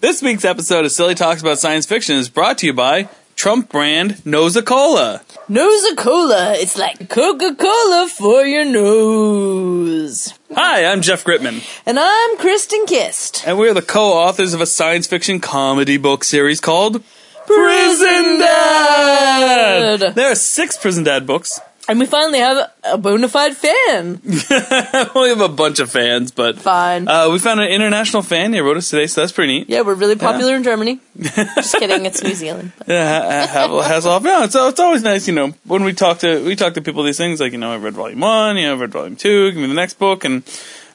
This 0.00 0.22
week's 0.22 0.44
episode 0.46 0.84
of 0.86 0.92
Silly 0.92 1.14
Talks 1.14 1.42
About 1.42 1.58
Science 1.58 1.84
Fiction 1.86 2.16
is 2.16 2.28
brought 2.30 2.58
to 2.58 2.66
you 2.66 2.72
by 2.72 3.08
Trump 3.36 3.68
brand 3.70 4.12
Noza 4.24 4.64
Cola. 4.64 5.20
Nose 5.48 5.94
Cola. 5.96 6.54
It's 6.54 6.76
like 6.78 7.08
Coca 7.10 7.54
Cola 7.54 8.08
for 8.08 8.42
your 8.44 8.64
nose. 8.64 10.32
Hi, 10.54 10.86
I'm 10.86 11.02
Jeff 11.02 11.24
Gritman, 11.24 11.62
And 11.86 11.98
I'm 12.00 12.36
Kristen 12.38 12.86
Kist. 12.86 13.46
and 13.46 13.58
we're 13.58 13.74
the 13.74 13.82
co-authors 13.82 14.54
of 14.54 14.60
a 14.60 14.66
science 14.66 15.06
fiction 15.06 15.38
comedy 15.40 15.96
book 15.98 16.24
series 16.24 16.60
called 16.60 17.02
Prison 17.46 18.38
Dad. 18.38 20.14
There 20.14 20.30
are 20.32 20.34
six 20.36 20.76
Prison 20.78 21.04
Dad 21.04 21.26
books. 21.26 21.60
And 21.90 21.98
we 21.98 22.06
finally 22.06 22.38
have 22.38 22.70
a 22.84 22.96
bona 22.98 23.28
fide 23.28 23.56
fan. 23.56 24.20
we 24.24 25.28
have 25.28 25.40
a 25.40 25.48
bunch 25.48 25.80
of 25.80 25.90
fans, 25.90 26.30
but 26.30 26.56
Fine. 26.58 27.08
uh, 27.08 27.28
we 27.30 27.38
found 27.40 27.58
an 27.60 27.68
international 27.68 28.22
fan. 28.22 28.52
He 28.52 28.60
wrote 28.60 28.76
us 28.76 28.88
today, 28.90 29.06
so 29.08 29.20
that's 29.20 29.32
pretty 29.32 29.58
neat. 29.58 29.68
yeah, 29.68 29.80
we're 29.82 29.94
really 29.94 30.14
popular 30.16 30.54
in 30.54 30.62
Germany. 30.62 31.00
Just 31.20 31.76
kidding, 31.76 32.06
it's 32.06 32.22
New 32.22 32.34
Zealand. 32.34 32.72
Yeah, 32.86 33.46
ha- 33.46 33.66
ha- 33.68 33.82
has 33.82 34.06
off. 34.06 34.22
No, 34.22 34.44
it's 34.44 34.54
it's 34.54 34.78
always 34.80 35.02
nice, 35.02 35.26
you 35.26 35.34
know, 35.34 35.52
when 35.64 35.82
we 35.82 35.92
talk 35.92 36.20
to 36.20 36.44
we 36.44 36.54
talk 36.56 36.74
to 36.74 36.80
people 36.80 37.02
these 37.02 37.18
things 37.18 37.40
like 37.40 37.50
you 37.52 37.58
know 37.58 37.72
I 37.72 37.76
read 37.76 37.94
volume 37.94 38.20
one, 38.20 38.56
you 38.56 38.66
know 38.66 38.74
I 38.74 38.80
read 38.80 38.92
volume 38.92 39.16
two, 39.16 39.50
give 39.50 39.60
me 39.60 39.66
the 39.66 39.74
next 39.74 39.98
book, 39.98 40.24
and 40.24 40.44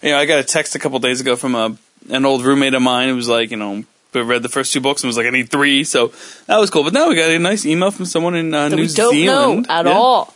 you 0.02 0.12
know 0.12 0.17
I 0.17 0.25
got 0.25 0.39
a 0.39 0.44
text 0.45 0.75
a 0.75 0.80
couple 0.80 0.98
days 1.00 1.20
ago 1.20 1.36
from 1.36 1.55
a 1.55 1.75
an 2.09 2.23
old 2.25 2.45
roommate 2.45 2.73
of 2.73 2.81
mine 2.81 3.09
who 3.09 3.16
was 3.16 3.27
like 3.27 3.52
you 3.52 3.58
know 3.58 3.84
read 4.14 4.44
the 4.44 4.48
first 4.50 4.72
two 4.72 4.80
books 4.80 5.03
and 5.03 5.09
was 5.09 5.17
like 5.17 5.25
I 5.25 5.30
need 5.31 5.50
three, 5.50 5.84
so 5.84 6.14
that 6.48 6.58
was 6.58 6.70
cool. 6.70 6.86
But 6.86 6.94
now 6.94 7.09
we 7.09 7.16
got 7.16 7.30
a 7.30 7.38
nice 7.38 7.66
email 7.66 7.91
from 7.91 8.05
someone 8.05 8.36
in 8.36 8.53
uh, 8.53 8.70
New 8.70 8.88
Zealand 8.88 9.66
know 9.67 9.73
at 9.73 9.86
Yeah. 9.86 9.91
all. 9.91 10.34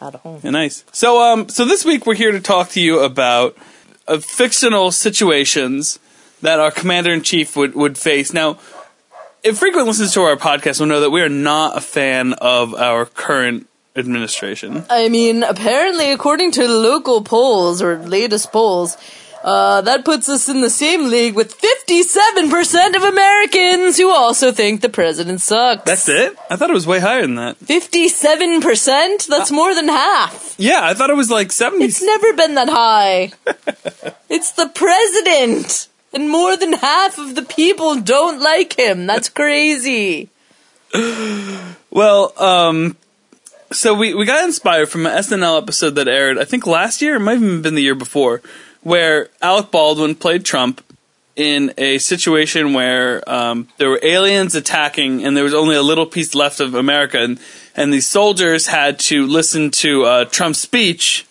At 0.00 0.20
all. 0.24 0.40
Yeah, 0.42 0.50
nice. 0.50 0.84
So, 0.92 1.20
um, 1.22 1.48
so 1.48 1.64
this 1.64 1.84
week 1.84 2.06
we're 2.06 2.14
here 2.14 2.32
to 2.32 2.40
talk 2.40 2.70
to 2.70 2.80
you 2.80 3.00
about 3.00 3.56
uh, 4.08 4.18
fictional 4.18 4.90
situations 4.90 5.98
that 6.42 6.58
our 6.58 6.70
commander 6.70 7.12
in 7.12 7.22
chief 7.22 7.56
would 7.56 7.74
would 7.74 7.98
face. 7.98 8.32
Now, 8.32 8.58
if 9.42 9.58
frequent 9.58 9.86
listeners 9.86 10.14
to 10.14 10.22
our 10.22 10.36
podcast 10.36 10.80
will 10.80 10.86
know 10.86 11.00
that 11.00 11.10
we 11.10 11.20
are 11.20 11.28
not 11.28 11.76
a 11.76 11.80
fan 11.80 12.32
of 12.34 12.74
our 12.74 13.04
current 13.06 13.66
administration. 13.96 14.84
I 14.88 15.08
mean, 15.08 15.42
apparently, 15.42 16.12
according 16.12 16.52
to 16.52 16.66
local 16.68 17.22
polls 17.22 17.82
or 17.82 17.98
latest 17.98 18.52
polls, 18.52 18.96
uh, 19.42 19.80
that 19.82 20.04
puts 20.04 20.28
us 20.28 20.48
in 20.48 20.60
the 20.60 20.70
same 20.70 21.08
league 21.08 21.34
with 21.34 21.56
57% 21.58 22.96
of 22.96 23.02
Americans 23.02 23.96
who 23.96 24.10
also 24.10 24.52
think 24.52 24.80
the 24.80 24.88
president 24.88 25.40
sucks. 25.40 25.84
That's 25.84 26.08
it. 26.08 26.36
I 26.50 26.56
thought 26.56 26.70
it 26.70 26.74
was 26.74 26.86
way 26.86 27.00
higher 27.00 27.22
than 27.22 27.36
that. 27.36 27.58
57%? 27.60 29.26
That's 29.26 29.50
more 29.50 29.74
than 29.74 29.88
half. 29.88 30.54
Yeah, 30.58 30.80
I 30.82 30.92
thought 30.92 31.08
it 31.08 31.16
was 31.16 31.30
like 31.30 31.52
seventy. 31.52 31.86
It's 31.86 32.02
never 32.02 32.34
been 32.34 32.54
that 32.56 32.68
high. 32.68 33.32
it's 34.28 34.52
the 34.52 34.68
president. 34.68 35.88
And 36.12 36.28
more 36.28 36.56
than 36.56 36.74
half 36.74 37.18
of 37.18 37.34
the 37.34 37.42
people 37.42 38.00
don't 38.00 38.42
like 38.42 38.78
him. 38.78 39.06
That's 39.06 39.28
crazy. 39.40 40.28
Well, 41.90 42.32
um, 42.36 42.96
so 43.72 43.94
we, 43.94 44.14
we 44.14 44.26
got 44.26 44.44
inspired 44.44 44.88
from 44.88 45.06
an 45.06 45.16
SNL 45.16 45.62
episode 45.62 45.94
that 45.94 46.08
aired, 46.08 46.38
I 46.38 46.44
think 46.44 46.66
last 46.66 47.00
year, 47.00 47.16
it 47.16 47.20
might 47.20 47.34
have 47.34 47.42
even 47.42 47.62
been 47.62 47.76
the 47.76 47.82
year 47.82 47.94
before, 47.94 48.42
where 48.82 49.28
Alec 49.42 49.70
Baldwin 49.70 50.14
played 50.14 50.44
Trump 50.44 50.82
in 51.36 51.72
a 51.78 51.98
situation 51.98 52.72
where 52.74 53.26
um, 53.30 53.68
there 53.78 53.88
were 53.88 54.00
aliens 54.02 54.54
attacking 54.54 55.24
and 55.24 55.36
there 55.36 55.44
was 55.44 55.54
only 55.54 55.74
a 55.76 55.82
little 55.82 56.06
piece 56.06 56.34
left 56.34 56.60
of 56.60 56.74
America, 56.74 57.18
and, 57.18 57.38
and 57.76 57.92
these 57.92 58.06
soldiers 58.06 58.66
had 58.66 58.98
to 58.98 59.26
listen 59.26 59.70
to 59.70 60.04
uh, 60.04 60.24
Trump's 60.26 60.58
speech. 60.58 61.26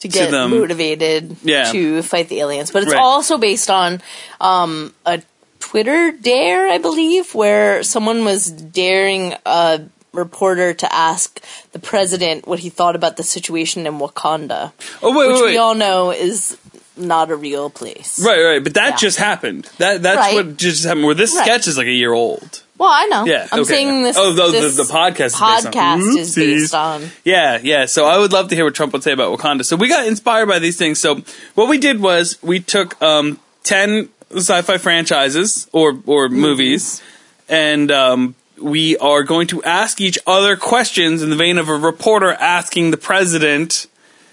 To 0.00 0.08
get 0.08 0.30
them. 0.30 0.50
motivated 0.50 1.36
Yeah. 1.42 1.72
to 1.72 2.02
fight 2.02 2.28
the 2.28 2.38
aliens. 2.38 2.70
But 2.70 2.84
it's 2.84 2.92
Right. 2.92 3.00
also 3.02 3.36
based 3.36 3.68
on 3.68 4.00
um, 4.40 4.94
a 5.04 5.22
Twitter 5.58 6.12
dare, 6.12 6.68
I 6.70 6.78
believe, 6.78 7.34
where 7.34 7.82
someone 7.82 8.24
was 8.24 8.48
daring 8.48 9.34
a 9.44 9.80
reporter 10.12 10.72
to 10.74 10.92
ask 10.94 11.40
the 11.72 11.78
president 11.78 12.46
what 12.46 12.60
he 12.60 12.70
thought 12.70 12.96
about 12.96 13.16
the 13.16 13.22
situation 13.22 13.86
in 13.86 13.94
Wakanda. 13.98 14.72
Oh, 15.02 15.16
wait, 15.16 15.28
which 15.28 15.34
wait, 15.36 15.42
wait. 15.44 15.50
we 15.52 15.56
all 15.58 15.74
know 15.74 16.10
is 16.10 16.56
not 16.96 17.30
a 17.30 17.36
real 17.36 17.70
place. 17.70 18.18
Right, 18.24 18.42
right, 18.42 18.64
but 18.64 18.74
that 18.74 18.90
Yeah. 18.92 18.96
just 18.96 19.18
happened. 19.18 19.68
That 19.78 20.02
that's 20.02 20.18
Right. 20.18 20.34
what 20.34 20.56
just 20.56 20.84
happened. 20.84 21.04
Where 21.06 21.14
this 21.14 21.34
Right. 21.34 21.44
sketch 21.44 21.68
is 21.68 21.76
like 21.78 21.86
a 21.86 21.92
year 21.92 22.12
old. 22.12 22.62
Well, 22.76 22.90
I 22.90 23.06
know. 23.06 23.24
Yeah, 23.24 23.46
I'm 23.52 23.60
okay. 23.60 23.68
saying 23.74 24.02
this. 24.04 24.16
Oh, 24.16 24.32
the- 24.32 24.46
the- 24.46 24.60
this 24.60 24.76
the 24.76 24.82
podcast 24.84 25.26
is 25.26 25.32
based 25.40 25.66
on- 25.66 25.72
podcast 25.72 26.16
is 26.18 26.34
based 26.34 26.74
on. 26.74 27.10
Yeah, 27.24 27.58
yeah. 27.62 27.86
So 27.86 28.06
I 28.06 28.18
would 28.18 28.32
love 28.32 28.48
to 28.50 28.54
hear 28.54 28.64
what 28.64 28.74
Trump 28.74 28.92
would 28.92 29.02
say 29.02 29.12
about 29.12 29.36
Wakanda. 29.36 29.64
So 29.64 29.74
we 29.76 29.88
got 29.88 30.06
inspired 30.06 30.46
by 30.46 30.58
these 30.60 30.76
things. 30.76 30.98
So 31.00 31.22
what 31.54 31.68
we 31.68 31.78
did 31.78 32.00
was 32.00 32.36
we 32.40 32.60
took 32.60 33.00
um, 33.02 33.38
ten 33.64 34.08
sci-fi 34.34 34.78
franchises 34.78 35.66
or 35.72 35.98
or 36.06 36.28
movies, 36.28 37.00
and 37.48 37.90
um, 37.90 38.34
we 38.60 38.96
are 38.98 39.22
going 39.22 39.46
to 39.48 39.62
ask 39.62 40.00
each 40.00 40.18
other 40.26 40.56
questions 40.56 41.22
in 41.22 41.30
the 41.30 41.36
vein 41.36 41.58
of 41.58 41.68
a 41.68 41.74
reporter 41.76 42.32
asking 42.32 42.90
the 42.90 42.96
president, 42.96 43.86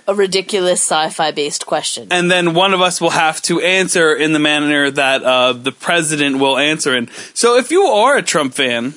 a 0.08 0.14
ridiculous 0.14 0.82
sci-fi 0.82 1.32
based 1.32 1.66
question. 1.66 2.08
and 2.12 2.30
then 2.30 2.54
one 2.54 2.74
of 2.74 2.82
us 2.82 3.02
will 3.02 3.10
have 3.12 3.42
to 3.44 3.60
answer 3.62 4.14
in 4.16 4.34
the 4.34 4.40
manner 4.40 4.92
that 4.92 5.24
uh, 5.24 5.54
the 5.54 5.72
president 5.72 6.38
will 6.40 6.58
answer 6.58 6.96
in. 6.96 7.10
So 7.34 7.58
if 7.58 7.72
you 7.72 7.84
are 7.84 8.18
a 8.18 8.22
Trump 8.24 8.54
fan. 8.54 8.94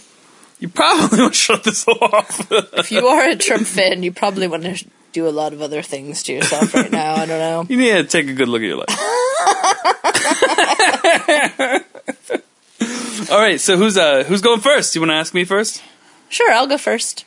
You 0.60 0.68
probably 0.68 1.20
want 1.22 1.34
to 1.34 1.38
shut 1.38 1.62
this 1.62 1.86
off. 1.86 2.50
if 2.50 2.90
you 2.90 3.06
are 3.06 3.28
a 3.28 3.36
Trump 3.36 3.64
fan, 3.64 4.02
you 4.02 4.10
probably 4.12 4.48
want 4.48 4.64
to 4.64 4.84
do 5.12 5.28
a 5.28 5.30
lot 5.30 5.52
of 5.52 5.62
other 5.62 5.82
things 5.82 6.24
to 6.24 6.32
yourself 6.32 6.74
right 6.74 6.90
now. 6.90 7.14
I 7.14 7.26
don't 7.26 7.38
know. 7.38 7.64
You 7.68 7.76
need 7.76 7.92
to 7.92 8.02
take 8.02 8.26
a 8.28 8.32
good 8.32 8.48
look 8.48 8.62
at 8.62 8.66
your 8.66 8.78
life. 8.78 8.88
All 13.30 13.40
right, 13.40 13.60
so 13.60 13.76
who's 13.76 13.96
uh 13.96 14.24
who's 14.24 14.42
going 14.42 14.60
first? 14.60 14.94
You 14.94 15.00
want 15.00 15.10
to 15.10 15.16
ask 15.16 15.34
me 15.34 15.44
first? 15.44 15.82
Sure, 16.28 16.52
I'll 16.52 16.66
go 16.66 16.78
first. 16.78 17.24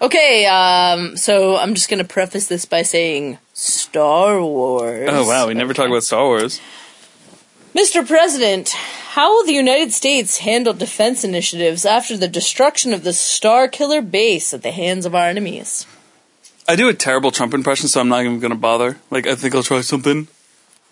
Okay, 0.00 0.46
um, 0.46 1.16
so 1.16 1.56
I'm 1.56 1.74
just 1.74 1.88
gonna 1.88 2.04
preface 2.04 2.46
this 2.46 2.64
by 2.64 2.82
saying 2.82 3.38
Star 3.52 4.40
Wars. 4.40 5.08
Oh 5.10 5.26
wow, 5.26 5.48
we 5.48 5.54
never 5.54 5.74
talk 5.74 5.88
about 5.88 6.04
Star 6.04 6.24
Wars. 6.24 6.60
Mr. 7.74 8.06
President, 8.06 8.68
how 8.68 9.32
will 9.32 9.44
the 9.44 9.52
United 9.52 9.92
States 9.92 10.38
handle 10.38 10.72
defense 10.72 11.24
initiatives 11.24 11.84
after 11.84 12.16
the 12.16 12.28
destruction 12.28 12.92
of 12.92 13.02
the 13.02 13.12
Star 13.12 13.66
Killer 13.66 14.02
base 14.02 14.54
at 14.54 14.62
the 14.62 14.70
hands 14.70 15.04
of 15.04 15.14
our 15.14 15.26
enemies? 15.26 15.84
I 16.68 16.76
do 16.76 16.88
a 16.88 16.94
terrible 16.94 17.32
Trump 17.32 17.54
impression, 17.54 17.88
so 17.88 18.00
I'm 18.00 18.08
not 18.08 18.24
even 18.24 18.38
gonna 18.38 18.54
bother. 18.54 18.98
Like 19.10 19.26
I 19.26 19.34
think 19.34 19.54
I'll 19.54 19.64
try 19.64 19.80
something. 19.80 20.28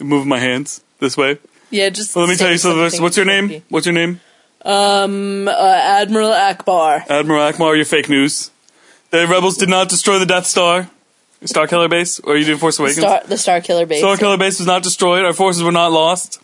Move 0.01 0.27
my 0.27 0.41
hands 0.41 0.83
this 0.99 1.17
way. 1.17 1.39
Yeah, 1.71 1.91
just. 1.91 2.17
Well, 2.17 2.25
let 2.25 2.31
me 2.31 2.37
say 2.37 2.45
tell 2.45 2.53
you 2.53 2.59
something. 2.59 2.91
something 2.91 3.03
What's 3.03 3.17
your 3.17 3.27
name? 3.27 3.63
What's 3.69 3.87
your 3.87 3.95
name? 3.95 4.21
Um, 4.65 5.49
uh, 5.49 5.53
Admiral 5.53 6.31
Ackbar. 6.31 7.09
Admiral 7.09 7.53
Ackbar. 7.53 7.77
You're 7.77 7.85
fake 7.85 8.09
news. 8.09 8.51
The 9.11 9.27
rebels 9.27 9.57
did 9.57 9.69
not 9.69 9.89
destroy 9.89 10.19
the 10.19 10.27
Death 10.27 10.47
Star, 10.47 10.89
Star 11.45 11.67
Killer 11.67 11.89
base, 11.89 12.19
or 12.21 12.37
you 12.37 12.45
did 12.45 12.59
Force 12.59 12.79
Awakens. 12.79 12.99
Star, 12.99 13.23
the 13.27 13.37
Star 13.37 13.61
Killer 13.61 13.85
base. 13.85 13.99
Star 14.01 14.17
Killer 14.17 14.39
base 14.39 14.59
was 14.59 14.67
not 14.67 14.83
destroyed. 14.83 15.25
Our 15.25 15.33
forces 15.33 15.63
were 15.63 15.73
not 15.73 15.93
lost. 15.93 16.41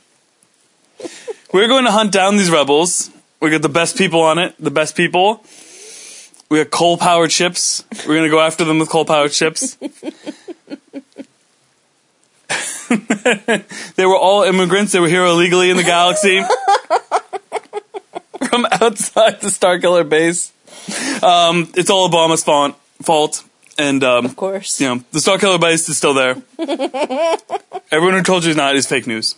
We're 1.52 1.68
going 1.68 1.84
to 1.84 1.92
hunt 1.92 2.12
down 2.12 2.36
these 2.36 2.50
rebels. 2.50 3.10
We 3.40 3.50
got 3.50 3.62
the 3.62 3.68
best 3.68 3.96
people 3.96 4.20
on 4.20 4.38
it. 4.38 4.54
The 4.58 4.70
best 4.70 4.96
people. 4.96 5.44
We 6.50 6.58
got 6.58 6.70
coal 6.70 6.98
powered 6.98 7.32
ships. 7.32 7.84
We're 8.06 8.16
going 8.16 8.24
to 8.24 8.30
go 8.30 8.40
after 8.40 8.64
them 8.64 8.78
with 8.78 8.90
coal 8.90 9.04
powered 9.04 9.32
ships. 9.32 9.78
they 13.96 14.06
were 14.06 14.16
all 14.16 14.42
immigrants. 14.42 14.92
They 14.92 15.00
were 15.00 15.08
here 15.08 15.24
illegally 15.24 15.70
in 15.70 15.76
the 15.76 15.82
galaxy. 15.82 16.42
From 18.48 18.66
outside 18.70 19.40
the 19.40 19.50
Star 19.50 19.78
Killer 19.78 20.04
base. 20.04 20.52
Um, 21.22 21.70
it's 21.76 21.90
all 21.90 22.08
Obama's 22.08 22.44
fault. 22.44 22.76
fault. 23.02 23.44
And 23.78 24.02
um, 24.04 24.24
Of 24.26 24.36
course. 24.36 24.80
you 24.80 24.88
know, 24.88 25.02
the 25.12 25.20
Star 25.20 25.38
Killer 25.38 25.58
base 25.58 25.88
is 25.88 25.96
still 25.96 26.14
there. 26.14 26.36
Everyone 27.90 28.14
who 28.14 28.22
told 28.22 28.44
you 28.44 28.50
it's 28.50 28.56
not 28.56 28.74
is 28.76 28.86
fake 28.86 29.06
news. 29.06 29.34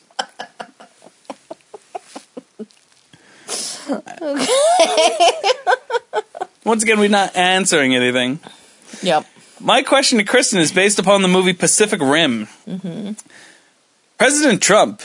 okay. 3.91 4.47
Once 6.65 6.83
again, 6.83 7.01
we're 7.01 7.09
not 7.09 7.35
answering 7.37 7.95
anything. 7.95 8.39
Yep. 9.03 9.27
My 9.61 9.83
question 9.83 10.19
to 10.19 10.25
Kristen 10.25 10.59
is 10.61 10.73
based 10.73 10.99
upon 10.99 11.23
the 11.23 11.29
movie 11.29 11.53
Pacific 11.53 12.01
Rim. 12.01 12.49
President 14.19 14.63
Trump, 14.63 15.01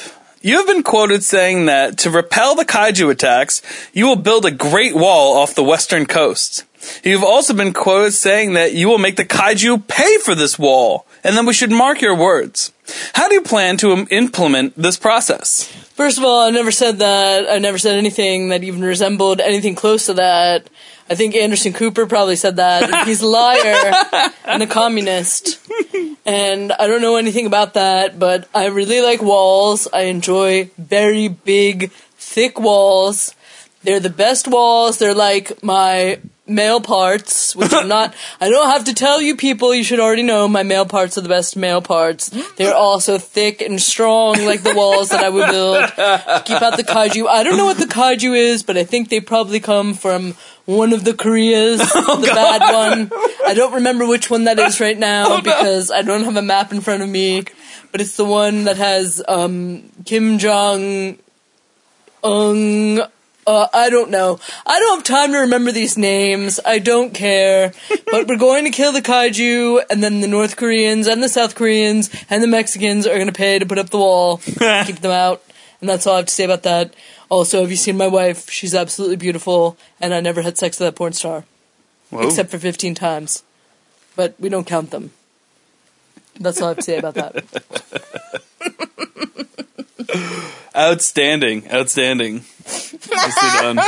you 0.45 0.57
have 0.57 0.68
been 0.68 0.83
quoted 0.83 1.24
saying 1.24 1.65
that 1.65 1.97
to 1.97 2.12
repel 2.12 2.53
the 2.53 2.65
kaiju 2.65 3.09
attacks, 3.09 3.63
you 3.94 4.06
will 4.06 4.15
build 4.15 4.45
a 4.45 4.51
great 4.51 4.94
wall 4.94 5.38
off 5.38 5.56
the 5.56 5.63
western 5.63 6.06
coast. 6.06 6.63
You've 7.03 7.24
also 7.24 7.56
been 7.56 7.74
quoted 7.74 8.12
saying 8.12 8.53
that 8.53 8.74
you 8.74 8.88
will 8.88 9.00
make 9.00 9.15
the 9.15 9.25
kaiju 9.25 9.88
pay 9.88 10.19
for 10.19 10.36
this 10.36 10.59
wall, 10.59 11.07
and 11.24 11.36
then 11.36 11.47
we 11.47 11.53
should 11.53 11.71
mark 11.71 12.00
your 12.00 12.15
words. 12.15 12.71
How 13.15 13.27
do 13.27 13.33
you 13.33 13.42
plan 13.42 13.77
to 13.77 13.92
im- 13.92 14.07
implement 14.12 14.75
this 14.77 14.97
process? 14.97 15.63
First 15.95 16.19
of 16.19 16.24
all, 16.24 16.45
I 16.45 16.51
never 16.51 16.71
said 16.71 17.00
that. 17.00 17.50
I 17.50 17.57
never 17.57 17.80
said 17.80 17.95
anything 17.95 18.50
that 18.50 18.63
even 18.63 18.81
resembled 18.81 19.41
anything 19.41 19.74
close 19.74 20.06
to 20.06 20.13
that. 20.13 20.69
I 21.09 21.15
think 21.15 21.35
Anderson 21.35 21.73
Cooper 21.73 22.07
probably 22.07 22.35
said 22.35 22.55
that. 22.55 23.05
He's 23.07 23.21
a 23.21 23.27
liar 23.27 23.93
and 24.45 24.63
a 24.63 24.67
communist. 24.67 25.59
And 26.25 26.71
I 26.71 26.87
don't 26.87 27.01
know 27.01 27.17
anything 27.17 27.45
about 27.45 27.75
that, 27.75 28.17
but 28.17 28.49
I 28.55 28.67
really 28.67 29.01
like 29.01 29.21
walls. 29.21 29.87
I 29.93 30.03
enjoy 30.03 30.71
very 30.77 31.27
big, 31.27 31.91
thick 32.17 32.59
walls. 32.59 33.35
They're 33.83 33.99
the 33.99 34.09
best 34.09 34.47
walls. 34.47 34.97
They're 34.97 35.13
like 35.13 35.61
my 35.61 36.19
male 36.47 36.81
parts, 36.81 37.55
which 37.55 37.73
I'm 37.73 37.87
not. 37.87 38.15
I 38.41 38.49
don't 38.49 38.69
have 38.69 38.85
to 38.85 38.93
tell 38.93 39.21
you 39.21 39.35
people. 39.35 39.73
You 39.73 39.83
should 39.83 39.99
already 39.99 40.23
know 40.23 40.47
my 40.47 40.63
male 40.63 40.85
parts 40.85 41.17
are 41.17 41.21
the 41.21 41.29
best 41.29 41.55
male 41.55 41.81
parts. 41.81 42.29
They're 42.55 42.73
also 42.73 43.17
thick 43.17 43.61
and 43.61 43.81
strong, 43.81 44.43
like 44.45 44.63
the 44.63 44.75
walls 44.75 45.09
that 45.09 45.23
I 45.23 45.29
would 45.29 45.49
build 45.49 45.87
to 45.87 46.43
keep 46.45 46.61
out 46.61 46.77
the 46.77 46.83
kaiju. 46.83 47.27
I 47.27 47.43
don't 47.43 47.57
know 47.57 47.65
what 47.65 47.77
the 47.77 47.85
kaiju 47.85 48.35
is, 48.35 48.63
but 48.63 48.77
I 48.77 48.83
think 48.83 49.09
they 49.09 49.19
probably 49.19 49.59
come 49.59 49.93
from 49.93 50.35
one 50.65 50.94
of 50.94 51.03
the 51.03 51.13
Koreas, 51.13 51.79
the 51.94 52.31
bad 52.33 52.73
one. 52.73 53.12
I 53.45 53.53
don't 53.53 53.73
remember 53.73 54.07
which 54.07 54.29
one 54.29 54.45
that 54.45 54.59
is 54.59 54.79
right 54.79 54.97
now 54.97 55.41
because 55.41 55.91
I 55.91 56.01
don't 56.01 56.23
have 56.23 56.35
a 56.35 56.41
map 56.41 56.71
in 56.71 56.81
front 56.81 57.03
of 57.03 57.09
me. 57.09 57.44
But 57.91 58.01
it's 58.01 58.17
the 58.17 58.25
one 58.25 58.65
that 58.65 58.77
has 58.77 59.23
um, 59.27 59.89
Kim 60.06 60.38
Jong 60.38 61.17
Un. 62.23 63.01
Uh, 63.47 63.67
I 63.71 63.91
don't 63.91 64.09
know. 64.09 64.39
I 64.65 64.79
don't 64.79 64.97
have 64.97 65.03
time 65.03 65.31
to 65.33 65.38
remember 65.38 65.71
these 65.71 66.00
names. 66.00 66.59
I 66.65 66.79
don't 66.79 67.13
care. 67.13 67.73
but 68.12 68.27
we're 68.27 68.38
going 68.38 68.65
to 68.65 68.71
kill 68.71 68.91
the 68.91 69.03
kaiju, 69.03 69.83
and 69.89 70.03
then 70.03 70.21
the 70.21 70.27
North 70.27 70.56
Koreans 70.56 71.07
and 71.07 71.21
the 71.21 71.29
South 71.29 71.53
Koreans 71.53 72.09
and 72.27 72.41
the 72.41 72.47
Mexicans 72.47 73.06
are 73.06 73.13
going 73.13 73.27
to 73.27 73.33
pay 73.33 73.59
to 73.59 73.65
put 73.67 73.77
up 73.77 73.91
the 73.91 74.00
wall, 74.00 74.38
keep 74.38 75.00
them 75.00 75.12
out. 75.12 75.44
And 75.79 75.88
that's 75.88 76.07
all 76.07 76.15
I 76.15 76.17
have 76.17 76.25
to 76.25 76.33
say 76.33 76.45
about 76.45 76.63
that. 76.63 76.95
Also, 77.30 77.62
have 77.62 77.72
you 77.72 77.77
seen 77.77 77.98
my 77.98 78.07
wife? 78.07 78.50
She's 78.50 78.75
absolutely 78.75 79.18
beautiful, 79.18 79.77
and 80.00 80.13
I 80.13 80.19
never 80.19 80.42
had 80.42 80.57
sex 80.57 80.80
with 80.80 80.88
that 80.88 80.95
porn 80.95 81.13
star, 81.13 81.45
Whoa. 82.10 82.27
except 82.27 82.51
for 82.51 82.60
15 82.60 82.95
times. 82.95 83.44
But 84.16 84.36
we 84.39 84.50
don't 84.50 84.68
count 84.68 84.92
them. 84.92 85.12
That's 86.39 86.62
all 86.62 86.68
I 86.68 86.69
have 86.72 86.77
to 86.77 86.83
say 86.83 86.98
about 86.98 87.16
that. 87.16 87.44
outstanding, 90.75 91.72
outstanding. 91.72 92.44
Nicely 92.66 93.50
done. 93.62 93.80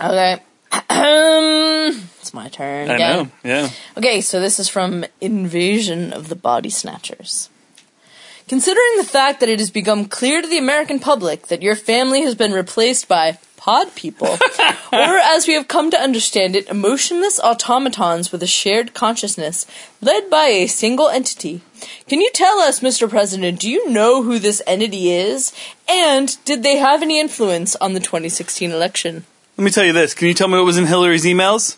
Okay. 0.00 0.42
it's 2.20 2.34
my 2.34 2.48
turn. 2.48 2.90
I 2.90 2.94
again. 2.94 3.16
know. 3.16 3.30
Yeah. 3.42 3.70
Okay, 3.96 4.20
so 4.20 4.40
this 4.40 4.58
is 4.58 4.68
from 4.68 5.04
Invasion 5.20 6.12
of 6.12 6.28
the 6.28 6.36
Body 6.36 6.70
Snatchers. 6.70 7.48
Considering 8.48 8.96
the 8.96 9.04
fact 9.04 9.40
that 9.40 9.50
it 9.50 9.58
has 9.58 9.70
become 9.70 10.06
clear 10.06 10.40
to 10.40 10.48
the 10.48 10.56
American 10.56 10.98
public 10.98 11.48
that 11.48 11.60
your 11.60 11.76
family 11.76 12.22
has 12.22 12.34
been 12.34 12.52
replaced 12.52 13.06
by 13.06 13.38
pod 13.58 13.94
people, 13.94 14.26
or 14.92 15.18
as 15.18 15.46
we 15.46 15.52
have 15.52 15.68
come 15.68 15.90
to 15.90 16.00
understand 16.00 16.56
it, 16.56 16.66
emotionless 16.70 17.38
automatons 17.40 18.32
with 18.32 18.42
a 18.42 18.46
shared 18.46 18.94
consciousness, 18.94 19.66
led 20.00 20.30
by 20.30 20.46
a 20.46 20.66
single 20.66 21.10
entity. 21.10 21.60
Can 22.08 22.22
you 22.22 22.30
tell 22.32 22.58
us, 22.60 22.80
Mr. 22.80 23.08
President, 23.08 23.60
do 23.60 23.68
you 23.68 23.90
know 23.90 24.22
who 24.22 24.38
this 24.38 24.62
entity 24.66 25.10
is? 25.10 25.52
And 25.86 26.42
did 26.46 26.62
they 26.62 26.78
have 26.78 27.02
any 27.02 27.20
influence 27.20 27.76
on 27.76 27.92
the 27.92 28.00
2016 28.00 28.70
election? 28.70 29.26
Let 29.58 29.64
me 29.64 29.70
tell 29.70 29.84
you 29.84 29.92
this. 29.92 30.14
Can 30.14 30.26
you 30.28 30.34
tell 30.34 30.48
me 30.48 30.56
what 30.56 30.64
was 30.64 30.78
in 30.78 30.86
Hillary's 30.86 31.26
emails? 31.26 31.76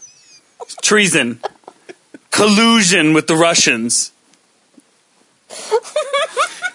Treason. 0.82 1.40
Collusion 2.30 3.12
with 3.12 3.26
the 3.26 3.34
Russians. 3.34 4.12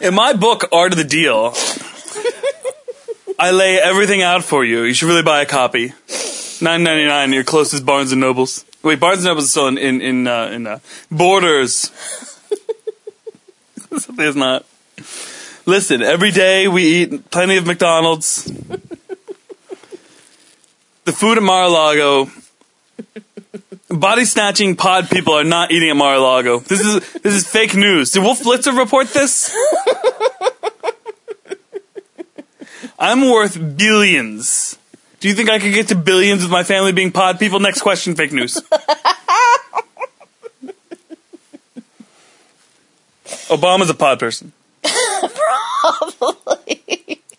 In 0.05 0.13
my 0.13 0.33
book, 0.33 0.65
Art 0.71 0.91
of 0.91 0.99
the 0.99 1.03
Deal, 1.03 1.55
I 3.39 3.49
lay 3.49 3.81
everything 3.81 4.21
out 4.21 4.43
for 4.43 4.63
you. 4.63 4.83
You 4.83 4.93
should 4.93 5.07
really 5.07 5.23
buy 5.23 5.41
a 5.41 5.47
copy. 5.47 5.93
Nine 6.61 6.83
ninety 6.83 7.07
nine. 7.07 7.33
Your 7.33 7.43
closest 7.43 7.87
Barnes 7.87 8.11
and 8.11 8.21
Nobles. 8.21 8.65
Wait, 8.83 8.99
Barnes 8.99 9.21
and 9.21 9.29
Nobles 9.29 9.45
is 9.45 9.49
still 9.49 9.65
in 9.65 9.79
in 9.79 10.01
in, 10.01 10.27
uh, 10.27 10.45
in 10.53 10.67
uh, 10.67 10.77
Borders. 11.09 11.89
There's 14.13 14.35
not. 14.35 14.67
Listen, 15.65 16.03
every 16.03 16.29
day 16.29 16.67
we 16.67 16.83
eat 16.83 17.31
plenty 17.31 17.57
of 17.57 17.65
McDonald's. 17.65 18.43
the 21.05 21.13
food 21.13 21.37
at 21.39 21.43
Mar-a-Lago. 21.43 22.29
Body 23.95 24.25
snatching 24.25 24.75
pod 24.75 25.09
people 25.09 25.33
are 25.33 25.43
not 25.43 25.71
eating 25.71 25.89
at 25.89 25.95
Mar-a-Lago. 25.95 26.59
This 26.59 26.81
is 26.81 27.13
this 27.13 27.33
is 27.33 27.47
fake 27.47 27.75
news. 27.75 28.11
Did 28.11 28.23
Wolf 28.23 28.41
Blitzer 28.41 28.77
report 28.77 29.07
this? 29.09 29.55
I'm 32.97 33.29
worth 33.29 33.77
billions. 33.77 34.77
Do 35.19 35.27
you 35.27 35.35
think 35.35 35.49
I 35.49 35.59
could 35.59 35.73
get 35.73 35.87
to 35.89 35.95
billions 35.95 36.43
with 36.43 36.51
my 36.51 36.63
family 36.63 36.91
being 36.91 37.11
pod 37.11 37.39
people? 37.39 37.59
Next 37.59 37.81
question, 37.81 38.15
fake 38.15 38.31
news. 38.31 38.61
Obama's 43.47 43.89
a 43.89 43.93
pod 43.93 44.19
person. 44.19 44.53
Probably. 46.01 47.21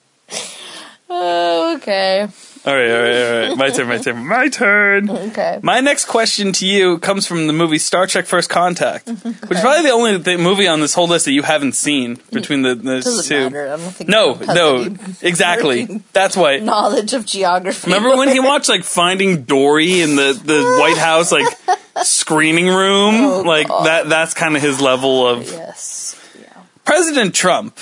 Oh, 1.09 1.77
okay. 1.77 2.29
All 2.67 2.75
right, 2.75 2.91
all 2.91 3.01
right, 3.01 3.23
all 3.45 3.49
right. 3.51 3.57
My 3.59 3.71
turn, 3.71 3.87
my 3.89 3.99
turn, 3.99 4.27
my 4.27 4.49
turn. 4.49 5.09
Okay. 5.09 5.61
My 5.63 5.79
next 5.79 6.07
question 6.07 6.53
to 6.55 6.67
you 6.67 6.99
comes 6.99 7.25
from 7.25 7.47
the 7.47 7.53
movie 7.53 7.79
Star 7.79 8.09
Trek 8.09 8.27
First 8.27 8.51
Contact, 8.51 9.07
which 9.09 9.25
is 9.25 9.61
probably 9.61 9.83
the 9.85 9.91
only 9.93 10.21
th- 10.21 10.41
movie 10.41 10.67
on 10.67 10.81
this 10.81 10.93
whole 10.93 11.07
list 11.07 11.27
that 11.27 11.33
you 11.33 11.43
haven't 11.43 11.75
seen 11.77 12.19
between 12.33 12.63
the, 12.63 12.75
the 12.75 13.01
Doesn't 13.03 13.25
two. 13.25 13.45
matter. 13.45 13.67
I 13.69 13.77
don't 13.77 13.81
think 13.93 14.11
No, 14.11 14.35
no, 14.35 14.97
exactly. 15.23 15.85
That's 16.13 16.37
why. 16.37 16.57
knowledge 16.59 17.13
of 17.15 17.25
geography. 17.25 17.89
Remember 17.89 18.17
when 18.17 18.31
he 18.31 18.41
watched 18.51 18.69
like 18.69 18.83
Finding 18.83 19.43
Dory 19.45 20.01
in 20.01 20.17
the, 20.17 20.33
the 20.45 20.77
White 20.81 20.99
House 20.99 21.31
like 21.31 21.47
screening 22.03 22.67
room? 22.67 23.15
Oh, 23.17 23.43
like 23.43 23.69
that 23.69 24.09
that's 24.09 24.35
kind 24.35 24.57
of 24.57 24.63
his 24.63 24.81
level 24.81 25.25
of 25.27 25.45
Yes. 25.49 26.21
Yeah. 26.41 26.49
President 26.85 27.33
Trump. 27.33 27.79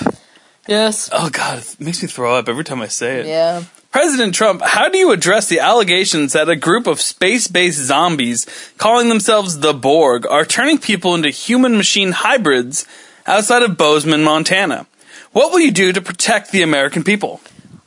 Yes. 0.68 1.08
Oh 1.12 1.30
god, 1.30 1.58
it 1.60 1.76
makes 1.80 2.02
me 2.02 2.08
throw 2.08 2.36
up 2.36 2.48
every 2.50 2.64
time 2.64 2.80
I 2.82 2.88
say 2.88 3.20
it. 3.20 3.26
Yeah. 3.26 3.64
President 3.94 4.34
Trump, 4.34 4.60
how 4.60 4.88
do 4.88 4.98
you 4.98 5.12
address 5.12 5.48
the 5.48 5.60
allegations 5.60 6.32
that 6.32 6.48
a 6.48 6.56
group 6.56 6.88
of 6.88 7.00
space-based 7.00 7.78
zombies 7.78 8.44
calling 8.76 9.08
themselves 9.08 9.60
the 9.60 9.72
Borg 9.72 10.26
are 10.26 10.44
turning 10.44 10.78
people 10.78 11.14
into 11.14 11.30
human-machine 11.30 12.10
hybrids 12.10 12.88
outside 13.24 13.62
of 13.62 13.76
Bozeman, 13.76 14.24
Montana? 14.24 14.88
What 15.30 15.52
will 15.52 15.60
you 15.60 15.70
do 15.70 15.92
to 15.92 16.02
protect 16.02 16.50
the 16.50 16.62
American 16.62 17.04
people? 17.04 17.40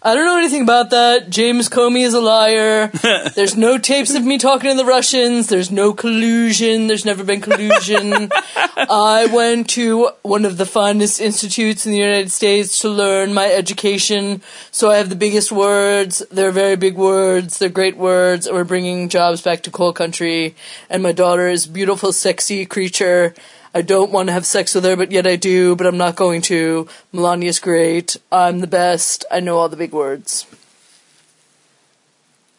I 0.07 0.15
don't 0.15 0.24
know 0.24 0.38
anything 0.38 0.62
about 0.62 0.92
that. 0.92 1.30
James 1.30 1.68
Comey 1.68 2.06
is 2.06 2.13
a 2.13 2.21
liar. 2.21 2.88
There's 3.36 3.57
no 3.57 3.77
tapes 3.77 4.15
of 4.15 4.24
me 4.24 4.38
talking 4.38 4.71
to 4.71 4.77
the 4.77 4.86
Russians. 4.86 5.48
There's 5.48 5.69
no 5.69 5.94
collusion. 5.94 6.88
There's 6.88 7.04
never 7.04 7.25
been 7.25 7.42
collusion. 7.42 8.30
I 8.56 9.27
went 9.30 9.69
to 9.71 10.12
one 10.21 10.45
of 10.45 10.56
the 10.56 10.65
finest 10.65 11.19
institutes 11.19 11.86
in 11.86 11.92
the 11.92 11.98
United 11.98 12.31
States 12.31 12.80
to 12.80 12.89
learn 12.89 13.33
my 13.33 13.51
education. 13.51 14.42
So 14.71 14.89
I 14.89 14.95
have 14.95 15.09
the 15.09 15.18
biggest 15.18 15.51
words. 15.51 16.24
They're 16.31 16.51
very 16.51 16.77
big 16.77 16.96
words. 16.96 17.60
They're 17.60 17.67
great 17.67 17.98
words. 17.98 18.48
And 18.48 18.55
we're 18.55 18.63
bringing 18.63 19.10
jobs 19.10 19.41
back 19.41 19.63
to 19.63 19.72
coal 19.72 19.91
country. 19.91 20.55
And 20.89 21.03
my 21.03 21.12
daughter 21.12 21.50
is 21.50 21.65
a 21.65 21.70
beautiful, 21.70 22.13
sexy 22.13 22.65
creature. 22.65 23.36
I 23.77 23.84
don't 23.84 24.12
want 24.12 24.27
to 24.27 24.34
have 24.34 24.43
sex 24.43 24.74
with 24.74 24.86
her, 24.86 24.96
but 24.96 25.12
yet 25.12 25.27
I 25.27 25.36
do, 25.36 25.75
but 25.75 25.86
I'm 25.86 25.98
not 25.98 26.15
going 26.15 26.41
to. 26.50 26.88
Melania's 27.13 27.60
great. 27.60 28.17
I'm 28.31 28.60
the 28.60 28.65
best. 28.65 29.24
I 29.29 29.39
know 29.39 29.60
all 29.60 29.69
the 29.69 29.77
big 29.77 29.91
words. 29.91 30.48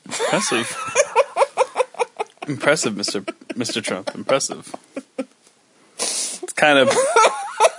Impressive. 0.04 0.76
Impressive, 2.46 2.94
Mr. 2.94 3.24
Mr. 3.54 3.82
Trump. 3.82 4.14
Impressive. 4.14 4.72
It's 5.98 6.52
kind 6.54 6.78
of 6.78 6.96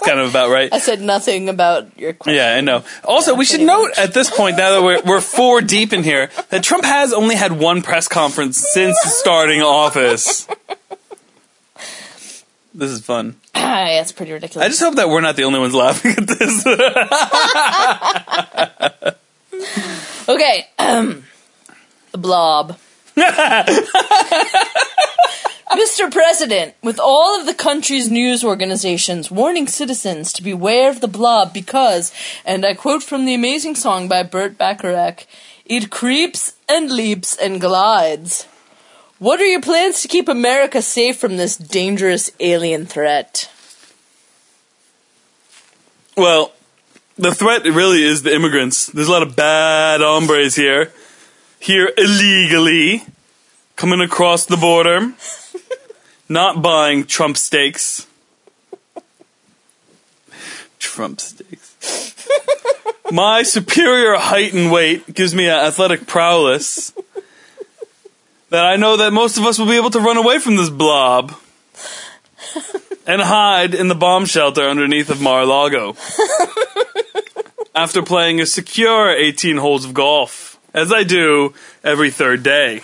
kind 0.05 0.19
of 0.19 0.29
about 0.29 0.50
right. 0.50 0.74
I 0.74 0.79
said 0.79 1.00
nothing 1.00 1.48
about 1.48 1.98
your 1.98 2.12
question. 2.12 2.36
Yeah, 2.36 2.55
I 2.55 2.60
know. 2.60 2.84
Also, 3.05 3.36
we 3.36 3.46
should 3.46 3.62
note 3.62 3.91
at 3.98 4.13
this 4.13 4.29
point, 4.29 4.58
now 4.58 4.74
that 4.74 4.84
we're, 4.84 5.01
we're 5.03 5.22
four 5.22 5.62
deep 5.62 5.93
in 5.93 6.03
here, 6.03 6.29
that 6.50 6.62
Trump 6.62 6.84
has 6.84 7.13
only 7.13 7.36
had 7.36 7.53
one 7.53 7.84
press 7.84 8.10
conference 8.10 8.58
since 8.58 9.00
starting 9.05 9.62
office. 9.62 10.46
This 12.79 12.91
is 12.91 13.01
fun. 13.01 13.36
yeah, 13.55 14.00
it's 14.00 14.13
pretty 14.13 14.31
ridiculous. 14.31 14.65
I 14.65 14.69
just 14.69 14.79
hope 14.79 14.95
that 14.95 15.09
we're 15.09 15.19
not 15.19 15.36
the 15.36 15.43
only 15.43 15.59
ones 15.59 15.75
laughing 15.75 16.12
at 16.12 16.27
this. 16.27 16.65
okay, 20.29 20.67
um, 20.79 21.25
the 22.13 22.17
blob. 22.17 22.79
Mr. 25.77 26.09
President, 26.09 26.74
with 26.81 27.01
all 27.01 27.38
of 27.38 27.45
the 27.45 27.53
country's 27.53 28.09
news 28.09 28.45
organizations 28.45 29.29
warning 29.29 29.67
citizens 29.67 30.31
to 30.31 30.41
beware 30.41 30.89
of 30.89 31.01
the 31.01 31.09
blob 31.09 31.53
because, 31.53 32.13
and 32.45 32.65
I 32.65 32.75
quote 32.75 33.03
from 33.03 33.25
the 33.25 33.33
amazing 33.33 33.75
song 33.75 34.07
by 34.07 34.24
Burt 34.24 34.57
Bacharach, 34.57 35.25
it 35.65 35.89
creeps 35.89 36.53
and 36.69 36.89
leaps 36.89 37.36
and 37.36 37.59
glides. 37.59 38.48
What 39.20 39.42
are 39.42 39.46
your 39.46 39.62
plans 39.62 40.02
to 40.02 40.08
keep 40.08 40.30
America 40.30 40.82
safe 40.82 41.18
from 41.18 41.36
this 41.36 41.58
dangerous 41.58 42.32
alien 42.40 42.86
threat? 42.86 43.52
well, 46.16 46.54
the 47.18 47.34
threat 47.34 47.66
really 47.66 48.02
is 48.04 48.24
the 48.24 48.34
immigrants. 48.34 48.88
There's 48.88 49.10
a 49.10 49.12
lot 49.12 49.24
of 49.24 49.36
bad 49.36 50.00
hombres 50.00 50.56
here. 50.56 50.94
Here 51.60 51.92
illegally. 51.98 53.04
Coming 53.76 54.00
across 54.00 54.46
the 54.46 54.56
border. 54.56 55.14
Not 56.30 56.62
buying 56.62 57.06
Trump 57.06 57.36
steaks. 57.36 58.08
Trump 60.80 61.20
steaks. 61.20 62.16
My 63.12 63.44
superior 63.44 64.16
height 64.16 64.54
and 64.54 64.72
weight 64.72 65.14
gives 65.14 65.36
me 65.36 65.48
an 65.48 65.58
athletic 65.58 66.08
prowess 66.08 66.94
that 68.50 68.65
I 68.65 68.75
know 68.75 68.98
that 68.98 69.13
most 69.13 69.38
of 69.38 69.46
us 69.46 69.60
will 69.60 69.68
be 69.68 69.77
able 69.77 69.91
to 69.91 70.00
run 70.00 70.18
away 70.18 70.39
from 70.39 70.56
this 70.56 70.70
blob 70.70 71.34
and 73.08 73.22
hide 73.22 73.74
in 73.74 73.88
the 73.88 73.96
bomb 73.96 74.25
shelter 74.25 74.63
underneath 74.63 75.10
of 75.10 75.22
Mar-a-Lago 75.22 75.96
after 77.75 78.01
playing 78.01 78.41
a 78.41 78.46
secure 78.46 79.12
18 79.12 79.58
holes 79.58 79.86
of 79.86 79.94
golf, 79.94 80.60
as 80.74 80.91
I 80.91 81.03
do 81.03 81.53
every 81.84 82.12
third 82.12 82.44
day. 82.44 82.82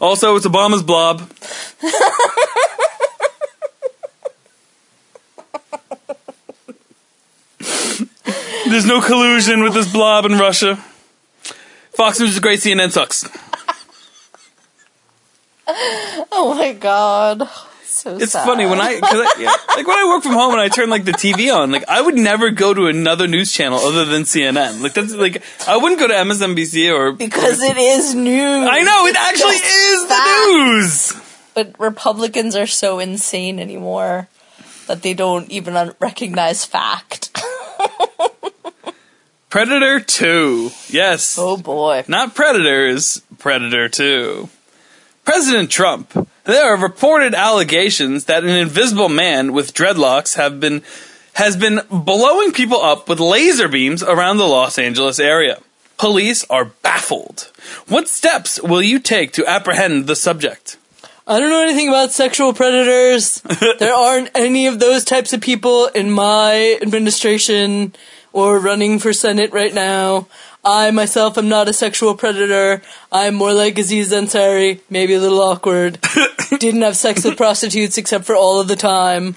Also, 0.00 0.36
it's 0.36 0.46
Obama's 0.46 0.82
blob. 0.82 1.30
There's 8.68 8.86
no 8.86 9.00
collusion 9.00 9.62
with 9.62 9.72
this 9.72 9.90
blob 9.90 10.26
in 10.26 10.32
Russia. 10.32 10.76
Fox 11.92 12.20
News 12.20 12.34
is 12.34 12.38
great, 12.38 12.60
CNN 12.60 12.92
sucks. 12.92 13.24
Oh 16.32 16.54
my 16.56 16.72
god. 16.72 17.48
So 17.84 18.16
It's 18.16 18.32
sad. 18.32 18.46
funny 18.46 18.64
when 18.64 18.80
I, 18.80 19.00
I 19.02 19.34
yeah, 19.38 19.50
like 19.76 19.86
when 19.86 19.98
I 19.98 20.06
work 20.08 20.22
from 20.22 20.32
home 20.32 20.52
and 20.52 20.60
I 20.60 20.68
turn 20.68 20.88
like 20.88 21.04
the 21.04 21.12
TV 21.12 21.52
on, 21.54 21.72
like 21.72 21.84
I 21.88 22.00
would 22.00 22.14
never 22.14 22.50
go 22.50 22.72
to 22.72 22.86
another 22.86 23.26
news 23.26 23.52
channel 23.52 23.78
other 23.78 24.04
than 24.04 24.22
CNN. 24.22 24.80
Like 24.82 24.94
that's 24.94 25.12
like 25.14 25.42
I 25.66 25.76
wouldn't 25.76 25.98
go 26.00 26.06
to 26.06 26.14
MSNBC 26.14 26.92
or 26.96 27.12
because 27.12 27.60
it 27.62 27.76
is 27.76 28.14
news. 28.14 28.68
I 28.70 28.82
know 28.82 29.06
it 29.06 29.16
actually 29.16 29.56
is 29.56 30.04
fact. 30.06 30.24
the 30.24 30.52
news. 30.52 31.24
But 31.54 31.80
Republicans 31.80 32.54
are 32.54 32.68
so 32.68 32.98
insane 33.00 33.58
anymore 33.58 34.28
that 34.86 35.02
they 35.02 35.12
don't 35.12 35.50
even 35.50 35.92
recognize 36.00 36.64
fact. 36.64 37.36
Predator 39.50 39.98
Two, 40.00 40.70
yes, 40.90 41.36
oh 41.38 41.56
boy. 41.56 42.04
not 42.06 42.34
Predators, 42.34 43.22
Predator 43.38 43.88
Two. 43.88 44.48
President 45.28 45.70
Trump. 45.70 46.26
There 46.44 46.72
are 46.72 46.78
reported 46.78 47.34
allegations 47.34 48.24
that 48.24 48.44
an 48.44 48.48
invisible 48.48 49.10
man 49.10 49.52
with 49.52 49.74
dreadlocks 49.74 50.36
have 50.36 50.58
been 50.58 50.80
has 51.34 51.54
been 51.54 51.82
blowing 51.90 52.52
people 52.52 52.80
up 52.80 53.10
with 53.10 53.20
laser 53.20 53.68
beams 53.68 54.02
around 54.02 54.38
the 54.38 54.46
Los 54.46 54.78
Angeles 54.78 55.20
area. 55.20 55.60
Police 55.98 56.46
are 56.48 56.64
baffled. 56.64 57.52
What 57.88 58.08
steps 58.08 58.58
will 58.62 58.80
you 58.80 58.98
take 58.98 59.32
to 59.32 59.46
apprehend 59.46 60.06
the 60.06 60.16
subject? 60.16 60.78
I 61.26 61.38
don't 61.38 61.50
know 61.50 61.62
anything 61.62 61.90
about 61.90 62.12
sexual 62.12 62.54
predators. 62.54 63.42
there 63.78 63.94
aren't 63.94 64.30
any 64.34 64.66
of 64.66 64.80
those 64.80 65.04
types 65.04 65.34
of 65.34 65.42
people 65.42 65.88
in 65.88 66.10
my 66.10 66.78
administration 66.80 67.92
or 68.32 68.58
running 68.58 68.98
for 68.98 69.12
Senate 69.12 69.52
right 69.52 69.74
now. 69.74 70.26
I 70.64 70.90
myself 70.90 71.38
am 71.38 71.48
not 71.48 71.68
a 71.68 71.72
sexual 71.72 72.14
predator. 72.14 72.82
I'm 73.12 73.34
more 73.34 73.52
like 73.52 73.78
Aziz 73.78 74.12
Ansari, 74.12 74.80
maybe 74.90 75.14
a 75.14 75.20
little 75.20 75.40
awkward. 75.40 75.98
Didn't 76.58 76.82
have 76.82 76.96
sex 76.96 77.24
with 77.24 77.36
prostitutes 77.36 77.98
except 77.98 78.24
for 78.24 78.34
all 78.34 78.60
of 78.60 78.68
the 78.68 78.76
time. 78.76 79.36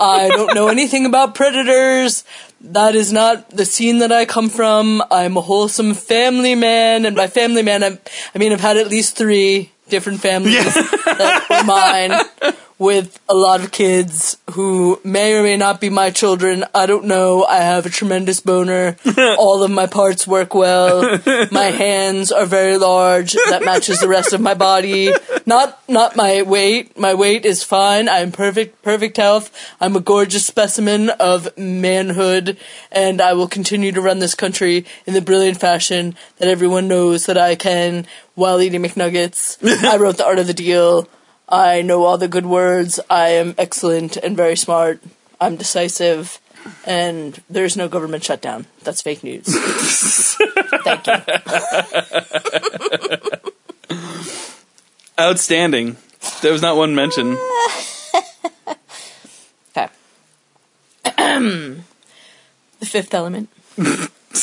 I 0.00 0.28
don't 0.28 0.54
know 0.54 0.68
anything 0.68 1.06
about 1.06 1.34
predators. 1.34 2.24
That 2.60 2.94
is 2.94 3.12
not 3.12 3.50
the 3.50 3.64
scene 3.64 3.98
that 3.98 4.12
I 4.12 4.26
come 4.26 4.48
from. 4.48 5.02
I'm 5.10 5.36
a 5.36 5.40
wholesome 5.40 5.94
family 5.94 6.54
man, 6.54 7.06
and 7.06 7.16
by 7.16 7.26
family 7.26 7.62
man, 7.62 7.82
I'm, 7.82 7.98
I 8.34 8.38
mean 8.38 8.52
I've 8.52 8.60
had 8.60 8.76
at 8.76 8.88
least 8.88 9.16
three 9.16 9.72
different 9.88 10.20
families 10.20 10.74
that 10.74 11.46
were 11.50 11.64
mine 11.64 12.54
with 12.80 13.20
a 13.28 13.34
lot 13.34 13.60
of 13.62 13.70
kids 13.70 14.38
who 14.52 14.98
may 15.04 15.34
or 15.34 15.42
may 15.42 15.54
not 15.54 15.82
be 15.82 15.90
my 15.90 16.10
children. 16.10 16.64
I 16.74 16.86
don't 16.86 17.04
know. 17.04 17.44
I 17.44 17.58
have 17.58 17.84
a 17.84 17.90
tremendous 17.90 18.40
boner. 18.40 18.96
All 19.38 19.62
of 19.62 19.70
my 19.70 19.86
parts 19.86 20.26
work 20.26 20.54
well. 20.54 21.18
My 21.52 21.64
hands 21.84 22.32
are 22.32 22.46
very 22.46 22.78
large. 22.78 23.34
That 23.50 23.66
matches 23.66 24.00
the 24.00 24.08
rest 24.08 24.32
of 24.32 24.40
my 24.40 24.54
body. 24.54 25.12
Not 25.44 25.78
not 25.88 26.16
my 26.16 26.40
weight. 26.40 26.98
My 26.98 27.12
weight 27.12 27.44
is 27.44 27.62
fine. 27.62 28.08
I'm 28.08 28.32
perfect 28.32 28.80
perfect 28.82 29.18
health. 29.18 29.54
I'm 29.78 29.94
a 29.94 30.00
gorgeous 30.00 30.46
specimen 30.46 31.10
of 31.10 31.56
manhood 31.58 32.56
and 32.90 33.20
I 33.20 33.34
will 33.34 33.48
continue 33.48 33.92
to 33.92 34.00
run 34.00 34.20
this 34.20 34.34
country 34.34 34.86
in 35.04 35.12
the 35.12 35.20
brilliant 35.20 35.60
fashion 35.60 36.16
that 36.38 36.48
everyone 36.48 36.88
knows 36.88 37.26
that 37.26 37.36
I 37.36 37.56
can 37.56 38.06
while 38.36 38.62
eating 38.62 38.82
McNuggets. 38.82 39.58
I 39.84 39.98
wrote 39.98 40.16
The 40.16 40.24
Art 40.24 40.38
of 40.38 40.46
the 40.46 40.54
Deal. 40.54 41.06
I 41.50 41.82
know 41.82 42.04
all 42.04 42.16
the 42.16 42.28
good 42.28 42.46
words. 42.46 43.00
I 43.10 43.30
am 43.30 43.54
excellent 43.58 44.16
and 44.16 44.36
very 44.36 44.56
smart. 44.56 45.02
I'm 45.40 45.56
decisive. 45.56 46.38
And 46.86 47.42
there's 47.48 47.76
no 47.76 47.88
government 47.88 48.22
shutdown. 48.22 48.66
That's 48.84 49.02
fake 49.02 49.24
news. 49.24 49.46
Thank 50.84 51.06
you. 51.06 51.14
Outstanding. 55.18 55.96
There 56.42 56.52
was 56.52 56.62
not 56.62 56.76
one 56.76 56.94
mention. 56.94 57.36
Okay. 59.76 59.88
the 62.80 62.86
fifth 62.86 63.14
element. 63.14 63.48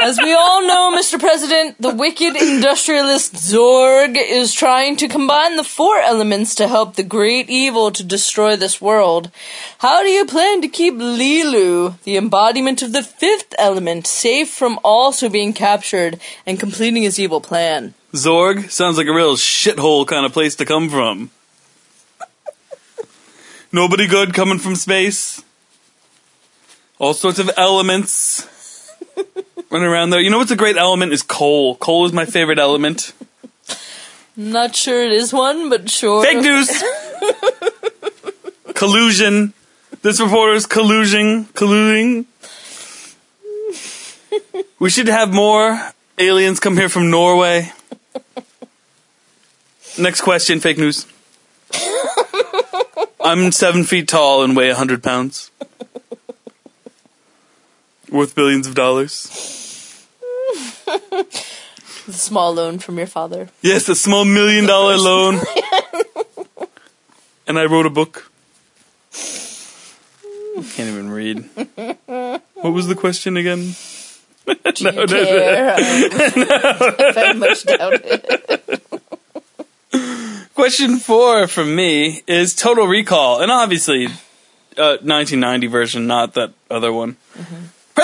As 0.00 0.18
we 0.22 0.32
all 0.32 0.62
know, 0.68 0.96
Mr. 0.96 1.18
President, 1.18 1.80
the 1.80 1.92
wicked 1.92 2.36
industrialist 2.36 3.34
Zorg 3.34 4.16
is 4.16 4.52
trying 4.52 4.96
to 4.98 5.08
combine 5.08 5.56
the 5.56 5.64
four 5.64 5.98
elements 5.98 6.54
to 6.56 6.68
help 6.68 6.94
the 6.94 7.02
great 7.02 7.50
evil 7.50 7.90
to 7.90 8.04
destroy 8.04 8.54
this 8.54 8.80
world. 8.80 9.32
How 9.78 10.04
do 10.04 10.08
you 10.10 10.26
plan 10.26 10.62
to 10.62 10.68
keep 10.68 10.94
Leeloo, 10.94 12.00
the 12.04 12.16
embodiment 12.16 12.82
of 12.82 12.92
the 12.92 13.02
fifth 13.02 13.52
element, 13.58 14.06
safe 14.06 14.48
from 14.48 14.78
also 14.84 15.28
being 15.28 15.52
captured 15.52 16.20
and 16.46 16.60
completing 16.60 17.02
his 17.02 17.18
evil 17.18 17.40
plan? 17.40 17.94
Zorg 18.12 18.70
sounds 18.70 18.96
like 18.96 19.08
a 19.08 19.12
real 19.12 19.34
shithole 19.34 20.06
kind 20.06 20.24
of 20.24 20.32
place 20.32 20.54
to 20.56 20.64
come 20.64 20.88
from. 20.88 21.30
Nobody 23.72 24.06
good 24.06 24.34
coming 24.34 24.60
from 24.60 24.76
space. 24.76 25.42
All 26.98 27.14
sorts 27.14 27.38
of 27.38 27.50
elements 27.56 28.48
running 29.70 29.88
around 29.88 30.10
there. 30.10 30.20
You 30.20 30.30
know 30.30 30.38
what's 30.38 30.50
a 30.50 30.56
great 30.56 30.76
element 30.76 31.12
is 31.12 31.22
coal. 31.22 31.76
Coal 31.76 32.06
is 32.06 32.12
my 32.12 32.24
favorite 32.24 32.58
element. 32.58 33.12
Not 34.36 34.74
sure 34.74 35.02
it 35.04 35.12
is 35.12 35.32
one, 35.32 35.70
but 35.70 35.90
sure. 35.90 36.24
Fake 36.24 36.38
news. 36.38 36.82
collusion. 38.74 39.54
This 40.02 40.20
reporter 40.20 40.54
is 40.54 40.66
collusion. 40.66 41.46
Colluding. 41.46 42.26
We 44.78 44.90
should 44.90 45.08
have 45.08 45.32
more 45.32 45.80
aliens 46.18 46.60
come 46.60 46.76
here 46.76 46.88
from 46.88 47.10
Norway. 47.10 47.72
Next 49.96 50.20
question, 50.22 50.60
fake 50.60 50.78
news. 50.78 51.06
I'm 53.20 53.52
seven 53.52 53.84
feet 53.84 54.08
tall 54.08 54.42
and 54.42 54.56
weigh 54.56 54.70
a 54.70 54.74
hundred 54.74 55.02
pounds. 55.02 55.50
Worth 58.14 58.36
billions 58.36 58.68
of 58.68 58.74
dollars. 58.76 59.28
The 62.06 62.12
small 62.12 62.52
loan 62.54 62.78
from 62.80 62.98
your 62.98 63.06
father. 63.06 63.48
Yes, 63.62 63.88
a 63.88 63.94
small 63.94 64.26
million 64.26 64.66
dollar 64.66 64.98
loan. 64.98 65.40
and 67.46 67.58
I 67.58 67.64
wrote 67.64 67.86
a 67.86 67.90
book. 67.90 68.30
Can't 70.74 70.90
even 70.90 71.10
read. 71.10 71.48
What 72.06 72.72
was 72.74 72.88
the 72.88 72.94
question 72.94 73.38
again? 73.38 73.74
Do 74.46 74.52
you 74.52 74.62
care? 75.06 75.76
No. 76.36 76.46
I 76.50 77.12
very 77.14 77.34
much 77.38 77.64
doubt 77.64 77.94
it. 78.04 78.82
Question 80.54 80.98
four 80.98 81.46
from 81.46 81.74
me 81.74 82.22
is 82.26 82.54
Total 82.54 82.86
Recall, 82.86 83.40
and 83.40 83.50
obviously, 83.50 84.06
uh, 84.76 85.00
1990 85.00 85.66
version, 85.68 86.06
not 86.06 86.34
that 86.34 86.52
other 86.70 86.92
one. 86.92 87.16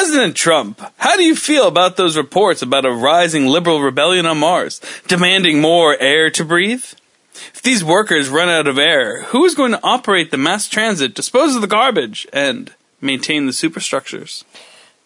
President 0.00 0.34
Trump, 0.34 0.80
how 0.96 1.14
do 1.14 1.22
you 1.22 1.36
feel 1.36 1.68
about 1.68 1.98
those 1.98 2.16
reports 2.16 2.62
about 2.62 2.86
a 2.86 2.90
rising 2.90 3.46
liberal 3.46 3.82
rebellion 3.82 4.24
on 4.24 4.38
Mars, 4.38 4.80
demanding 5.06 5.60
more 5.60 5.94
air 6.00 6.30
to 6.30 6.42
breathe? 6.42 6.86
If 7.52 7.60
these 7.60 7.84
workers 7.84 8.30
run 8.30 8.48
out 8.48 8.66
of 8.66 8.78
air, 8.78 9.24
who 9.24 9.44
is 9.44 9.54
going 9.54 9.72
to 9.72 9.80
operate 9.82 10.30
the 10.30 10.38
mass 10.38 10.70
transit, 10.70 11.14
dispose 11.14 11.54
of 11.54 11.60
the 11.60 11.68
garbage, 11.68 12.26
and 12.32 12.72
maintain 13.02 13.44
the 13.44 13.52
superstructures? 13.52 14.42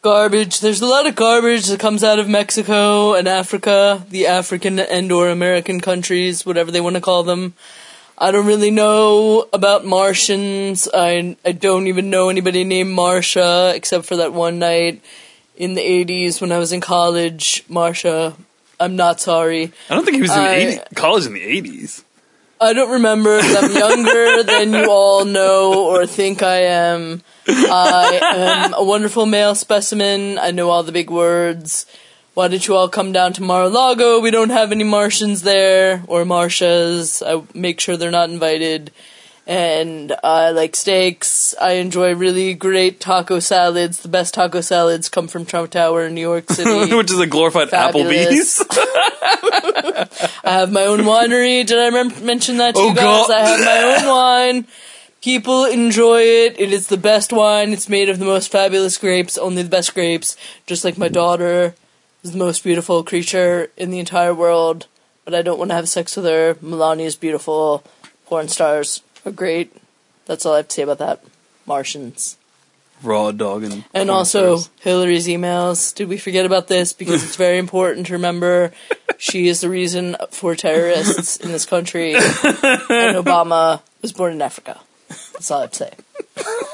Garbage. 0.01 0.61
There's 0.61 0.81
a 0.81 0.87
lot 0.87 1.09
of 1.09 1.17
garbage 1.17 1.67
that 1.67 1.81
comes 1.81 2.05
out 2.05 2.21
of 2.21 2.29
Mexico 2.29 3.15
and 3.15 3.27
Africa, 3.27 4.07
the 4.11 4.29
African 4.29 4.79
and 4.79 5.11
or 5.11 5.29
American 5.29 5.81
countries, 5.81 6.47
whatever 6.47 6.71
they 6.71 6.81
want 6.81 6.95
to 6.95 7.03
call 7.03 7.25
them. 7.25 7.55
I 8.16 8.30
don't 8.30 8.47
really 8.47 8.71
know 8.71 9.49
about 9.52 9.85
Martians. 9.85 10.88
I 10.92 11.37
I 11.44 11.52
don't 11.52 11.87
even 11.88 12.11
know 12.11 12.28
anybody 12.28 12.64
named 12.64 12.97
Marsha 12.97 13.75
except 13.75 14.06
for 14.06 14.16
that 14.16 14.33
one 14.33 14.59
night 14.59 15.02
in 15.56 15.75
the 15.75 15.83
80s 15.83 16.40
when 16.40 16.52
I 16.52 16.59
was 16.59 16.73
in 16.73 16.80
college. 16.80 17.64
Marsha, 17.68 18.35
I'm 18.78 18.97
not 18.97 19.21
sorry. 19.21 19.73
I 19.90 19.94
don't 19.94 20.04
think 20.04 20.16
he 20.16 20.23
was 20.23 20.30
in 20.30 20.38
I- 20.38 20.59
the 20.64 20.73
80s, 20.76 20.94
college 20.94 21.26
in 21.26 21.35
the 21.35 21.40
80s. 21.40 22.02
I 22.61 22.73
don't 22.73 22.92
remember 22.92 23.37
I'm 23.42 23.73
younger 23.73 24.42
than 24.44 24.73
you 24.73 24.90
all 24.90 25.25
know 25.25 25.87
or 25.88 26.06
think 26.06 26.42
I 26.42 26.59
am. 26.62 27.21
I 27.47 28.21
am 28.23 28.75
a 28.75 28.83
wonderful 28.85 29.26
male 29.26 29.54
specimen. 29.56 30.38
I 30.38 30.50
know 30.52 30.71
all 30.71 30.83
the 30.85 30.92
big 30.92 31.11
words. 31.11 31.85
Why 32.35 32.49
don't 32.49 32.67
you 32.67 32.75
all 32.75 32.88
come 32.88 33.12
down 33.12 33.33
to 33.35 33.43
Mar-a-Lago? 33.43 34.19
We 34.21 34.31
don't 34.33 34.50
have 34.50 34.73
any 34.73 34.83
Martians 34.85 35.43
there 35.43 36.03
or 36.09 36.25
Martias. 36.25 37.23
I 37.25 37.43
make 37.57 37.79
sure 37.79 37.97
they're 37.97 38.11
not 38.11 38.29
invited. 38.31 38.91
And 39.47 40.12
I 40.25 40.50
like 40.50 40.75
steaks. 40.75 41.55
I 41.61 41.73
enjoy 41.73 42.14
really 42.14 42.55
great 42.55 42.99
taco 42.99 43.38
salads. 43.41 44.00
The 44.00 44.09
best 44.09 44.35
taco 44.35 44.62
salads 44.62 45.09
come 45.09 45.29
from 45.29 45.45
Trump 45.45 45.71
Tower 45.71 46.07
in 46.07 46.14
New 46.14 46.23
York 46.23 46.50
City. 46.50 46.95
Which 46.95 47.11
is 47.12 47.21
a 47.21 47.26
glorified 47.26 47.69
Fabulous. 47.71 48.61
Applebee's. 48.64 48.67
I 50.45 50.50
have 50.50 50.73
my 50.73 50.87
own 50.87 51.00
winery. 51.00 51.64
Did 51.64 51.79
I 51.79 51.91
mem- 51.91 52.25
mention 52.26 52.57
that 52.57 52.75
to 52.75 52.81
Oh, 52.81 52.88
you 52.88 52.95
guys? 52.97 53.05
God. 53.29 53.31
I 53.31 53.41
have 53.47 53.61
my 53.64 54.03
own 54.03 54.09
wine. 54.55 54.67
People 55.23 55.67
enjoy 55.67 56.23
it. 56.23 56.59
It 56.59 56.73
is 56.73 56.88
the 56.88 56.97
best 56.97 57.33
wine. 57.33 57.73
It's 57.73 57.88
made 57.88 58.09
of 58.09 58.19
the 58.19 58.25
most 58.25 58.50
fabulous 58.50 58.99
grapes, 58.99 59.38
only 59.38 59.62
the 59.62 59.69
best 59.71 59.95
grapes. 59.95 60.37
Just 60.67 60.85
like 60.85 60.99
my 60.99 61.09
daughter 61.09 61.75
is 62.25 62.33
the 62.33 62.38
most 62.38 62.64
beautiful 62.64 63.04
creature 63.04 63.71
in 63.76 63.90
the 63.90 63.99
entire 63.99 64.35
world. 64.35 64.87
But 65.25 65.35
I 65.35 65.43
don't 65.43 65.59
want 65.59 65.71
to 65.71 65.75
have 65.75 65.88
sex 65.88 66.16
with 66.16 66.25
her. 66.25 66.57
Melania 66.61 67.07
is 67.07 67.16
beautiful. 67.16 67.85
Porn 68.26 68.49
stars 68.49 69.02
are 69.25 69.33
great. 69.33 69.75
That's 70.26 70.45
all 70.45 70.54
I 70.54 70.59
have 70.59 70.69
to 70.69 70.75
say 70.75 70.83
about 70.83 70.99
that. 70.99 71.23
Martians. 71.66 72.37
Raw 73.02 73.33
dog 73.33 73.64
and 73.64 73.85
And 73.93 74.11
also 74.11 74.61
Hillary's 74.81 75.26
emails. 75.26 75.95
Did 75.95 76.09
we 76.09 76.16
forget 76.16 76.47
about 76.47 76.69
this? 76.69 76.93
Because 76.93 77.23
it's 77.23 77.37
very 77.37 77.59
important 77.66 78.07
to 78.07 78.14
remember 78.14 78.73
she 79.19 79.49
is 79.49 79.61
the 79.61 79.69
reason 79.69 80.16
for 80.31 80.54
terrorists 80.54 81.37
in 81.37 81.52
this 81.52 81.66
country. 81.66 82.14
And 82.95 83.16
Obama 83.16 83.83
was 84.00 84.12
born 84.12 84.33
in 84.33 84.43
Africa. 84.43 84.81
That's 85.09 85.50
all 85.50 85.59
I 85.59 85.62
have 85.62 85.73
to 85.73 85.76
say. 85.76 85.93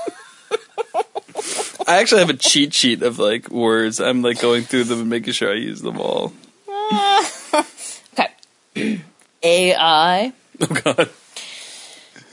I 1.90 1.98
actually 1.98 2.20
have 2.20 2.30
a 2.30 2.34
cheat 2.34 2.72
sheet 2.72 3.02
of 3.02 3.18
like 3.18 3.50
words. 3.50 4.00
I'm 4.00 4.22
like 4.22 4.40
going 4.40 4.62
through 4.62 4.84
them 4.84 5.00
and 5.00 5.10
making 5.10 5.32
sure 5.32 5.50
I 5.50 5.56
use 5.56 5.82
them 5.82 6.00
all. 6.00 6.32
Okay. 8.12 9.00
AI. 9.42 10.32
Oh 10.60 10.66
god. 10.66 11.10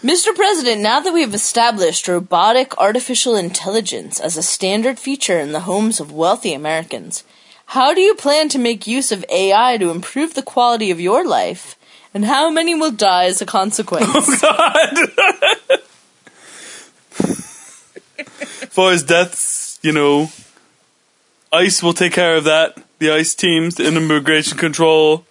Mr. 0.04 0.36
President, 0.36 0.82
now 0.82 1.00
that 1.00 1.14
we 1.14 1.22
have 1.22 1.34
established 1.34 2.08
robotic 2.08 2.78
artificial 2.78 3.36
intelligence 3.36 4.20
as 4.20 4.38
a 4.38 4.44
standard 4.44 5.00
feature 5.00 5.40
in 5.40 5.54
the 5.54 5.62
homes 5.62 6.00
of 6.00 6.12
wealthy 6.12 6.54
Americans, 6.54 7.24
how 7.68 7.94
do 7.94 8.02
you 8.02 8.14
plan 8.14 8.50
to 8.50 8.60
make 8.60 8.86
use 8.86 9.12
of 9.12 9.26
AI 9.30 9.78
to 9.78 9.90
improve 9.90 10.36
the 10.36 10.44
quality 10.44 10.92
of 10.92 11.00
your 11.00 11.26
life? 11.28 11.76
And 12.14 12.26
how 12.26 12.50
many 12.52 12.76
will 12.76 12.92
die 12.92 13.26
as 13.26 13.42
a 13.42 13.46
consequence? 13.46 14.08
Oh, 14.44 15.08
as 15.72 15.80
far 18.70 18.92
as 18.92 19.04
deaths, 19.04 19.80
you 19.82 19.92
know, 19.92 20.32
ICE 21.52 21.82
will 21.84 21.94
take 21.94 22.14
care 22.14 22.36
of 22.36 22.44
that. 22.46 22.78
The 23.00 23.12
ICE 23.12 23.36
teams, 23.36 23.76
the 23.76 23.88
immigration 23.88 24.58
control. 24.58 25.26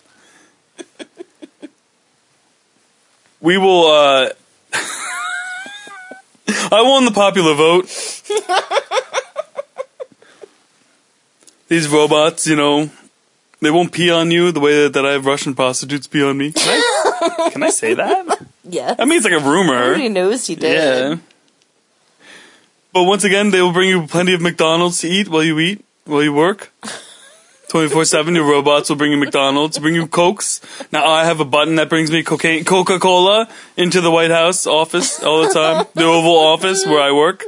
We 3.41 3.59
will, 3.59 3.87
uh. 3.87 4.31
I 6.49 6.83
won 6.83 7.05
the 7.05 7.11
popular 7.13 7.55
vote. 7.55 7.87
These 11.69 11.89
robots, 11.89 12.47
you 12.47 12.57
know, 12.57 12.91
they 13.61 13.71
won't 13.71 13.93
pee 13.93 14.11
on 14.11 14.31
you 14.31 14.53
the 14.53 14.61
way 14.61 14.85
that, 14.85 14.93
that 14.95 15.05
I 15.05 15.13
have 15.13 15.27
Russian 15.27 15.55
prostitutes 15.55 16.07
pee 16.07 16.23
on 16.23 16.39
me. 16.39 16.53
Can 16.53 16.63
I, 16.69 17.51
can 17.53 17.63
I 17.63 17.71
say 17.71 17.95
that? 17.95 18.47
yeah. 18.65 18.95
I 18.99 19.05
mean, 19.05 19.17
it's 19.19 19.25
like 19.25 19.41
a 19.41 19.45
rumor. 19.45 19.75
Everybody 19.75 20.09
knows 20.09 20.47
he 20.47 20.55
did. 20.55 20.73
Yeah. 20.73 21.17
But 22.97 23.05
once 23.05 23.25
again, 23.25 23.51
they 23.51 23.61
will 23.61 23.75
bring 23.75 23.91
you 23.91 24.07
plenty 24.07 24.33
of 24.33 24.41
McDonald's 24.41 25.01
to 25.01 25.07
eat 25.07 25.29
while 25.29 25.45
you 25.45 25.59
eat, 25.59 25.85
while 26.07 26.23
you 26.23 26.33
work. 26.33 26.73
24-7, 27.69 28.35
your 28.35 28.51
robots 28.51 28.89
will 28.89 28.97
bring 28.97 29.13
you 29.13 29.19
McDonald's, 29.19 29.79
bring 29.79 29.95
you 29.95 30.07
Cokes. 30.07 30.63
Now 30.93 31.05
I 31.05 31.27
have 31.27 31.39
a 31.39 31.45
button 31.45 31.75
that 31.75 31.91
brings 31.91 32.11
me 32.11 32.23
cocaine, 32.23 32.65
Coca-Cola 32.65 33.51
into 33.77 34.01
the 34.01 34.11
White 34.11 34.31
House 34.31 34.67
office 34.67 35.23
all 35.23 35.47
the 35.47 35.53
time. 35.53 35.85
The 35.93 36.05
Oval 36.05 36.39
Office 36.39 36.87
where 36.87 37.03
I 37.03 37.13
work. 37.13 37.45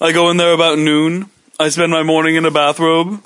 I 0.00 0.12
go 0.12 0.30
in 0.30 0.38
there 0.38 0.54
about 0.54 0.78
noon. 0.78 1.28
I 1.60 1.68
spend 1.68 1.92
my 1.92 2.02
morning 2.02 2.36
in 2.36 2.46
a 2.46 2.50
bathrobe. 2.50 3.22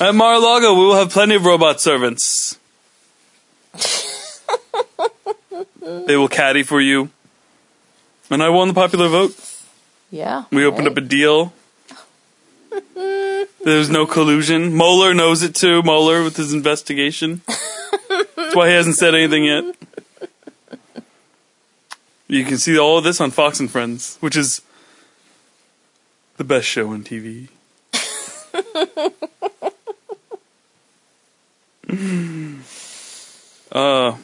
At 0.00 0.14
Mar-a-Lago, 0.14 0.72
we 0.72 0.86
will 0.86 0.96
have 0.96 1.10
plenty 1.10 1.34
of 1.34 1.44
robot 1.44 1.78
servants. 1.82 2.58
They 6.06 6.16
will 6.16 6.28
caddy 6.28 6.62
for 6.62 6.80
you. 6.80 7.10
And 8.30 8.42
I 8.42 8.48
won 8.48 8.68
the 8.68 8.74
popular 8.74 9.08
vote. 9.08 9.34
Yeah. 10.10 10.44
We 10.50 10.64
opened 10.64 10.88
up 10.88 10.96
a 10.96 11.00
deal. 11.00 11.52
There's 13.64 13.90
no 13.90 14.06
collusion. 14.06 14.76
Mueller 14.76 15.14
knows 15.14 15.42
it 15.42 15.54
too. 15.54 15.82
Mueller 15.82 16.22
with 16.22 16.36
his 16.36 16.52
investigation. 16.52 17.42
That's 18.36 18.54
why 18.54 18.68
he 18.68 18.74
hasn't 18.74 18.96
said 18.96 19.14
anything 19.14 19.44
yet. 19.44 19.74
You 22.26 22.44
can 22.44 22.58
see 22.58 22.78
all 22.78 22.98
of 22.98 23.04
this 23.04 23.20
on 23.20 23.30
Fox 23.30 23.60
and 23.60 23.70
Friends, 23.70 24.16
which 24.20 24.36
is 24.36 24.62
the 26.36 26.44
best 26.44 26.66
show 26.66 26.90
on 26.90 27.04
TV. 27.04 27.48
uh, 33.72 34.16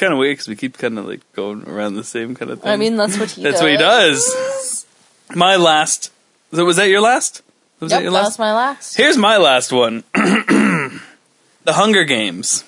kind 0.00 0.12
of 0.12 0.18
weird 0.18 0.32
because 0.34 0.48
we 0.48 0.56
keep 0.56 0.76
kind 0.78 0.98
of 0.98 1.06
like 1.06 1.20
going 1.34 1.68
around 1.68 1.94
the 1.94 2.02
same 2.04 2.34
kind 2.34 2.50
of 2.50 2.60
thing. 2.62 2.72
I 2.72 2.76
mean, 2.76 2.96
that's 2.96 3.18
what 3.18 3.30
he 3.30 3.42
that's 3.42 3.60
does. 3.60 3.62
what 3.62 3.70
he 3.70 3.76
does. 3.76 4.86
My 5.36 5.56
last. 5.56 6.10
So 6.52 6.64
was 6.64 6.76
that 6.76 6.88
your 6.88 7.00
last? 7.00 7.42
Was 7.78 7.92
Yep, 7.92 7.98
that 7.98 8.02
your 8.02 8.12
that 8.12 8.18
last? 8.18 8.26
was 8.30 8.38
my 8.40 8.52
last. 8.54 8.96
Here's 8.96 9.16
my 9.16 9.36
last 9.36 9.72
one. 9.72 10.02
the 10.14 11.00
Hunger 11.68 12.04
Games. 12.04 12.64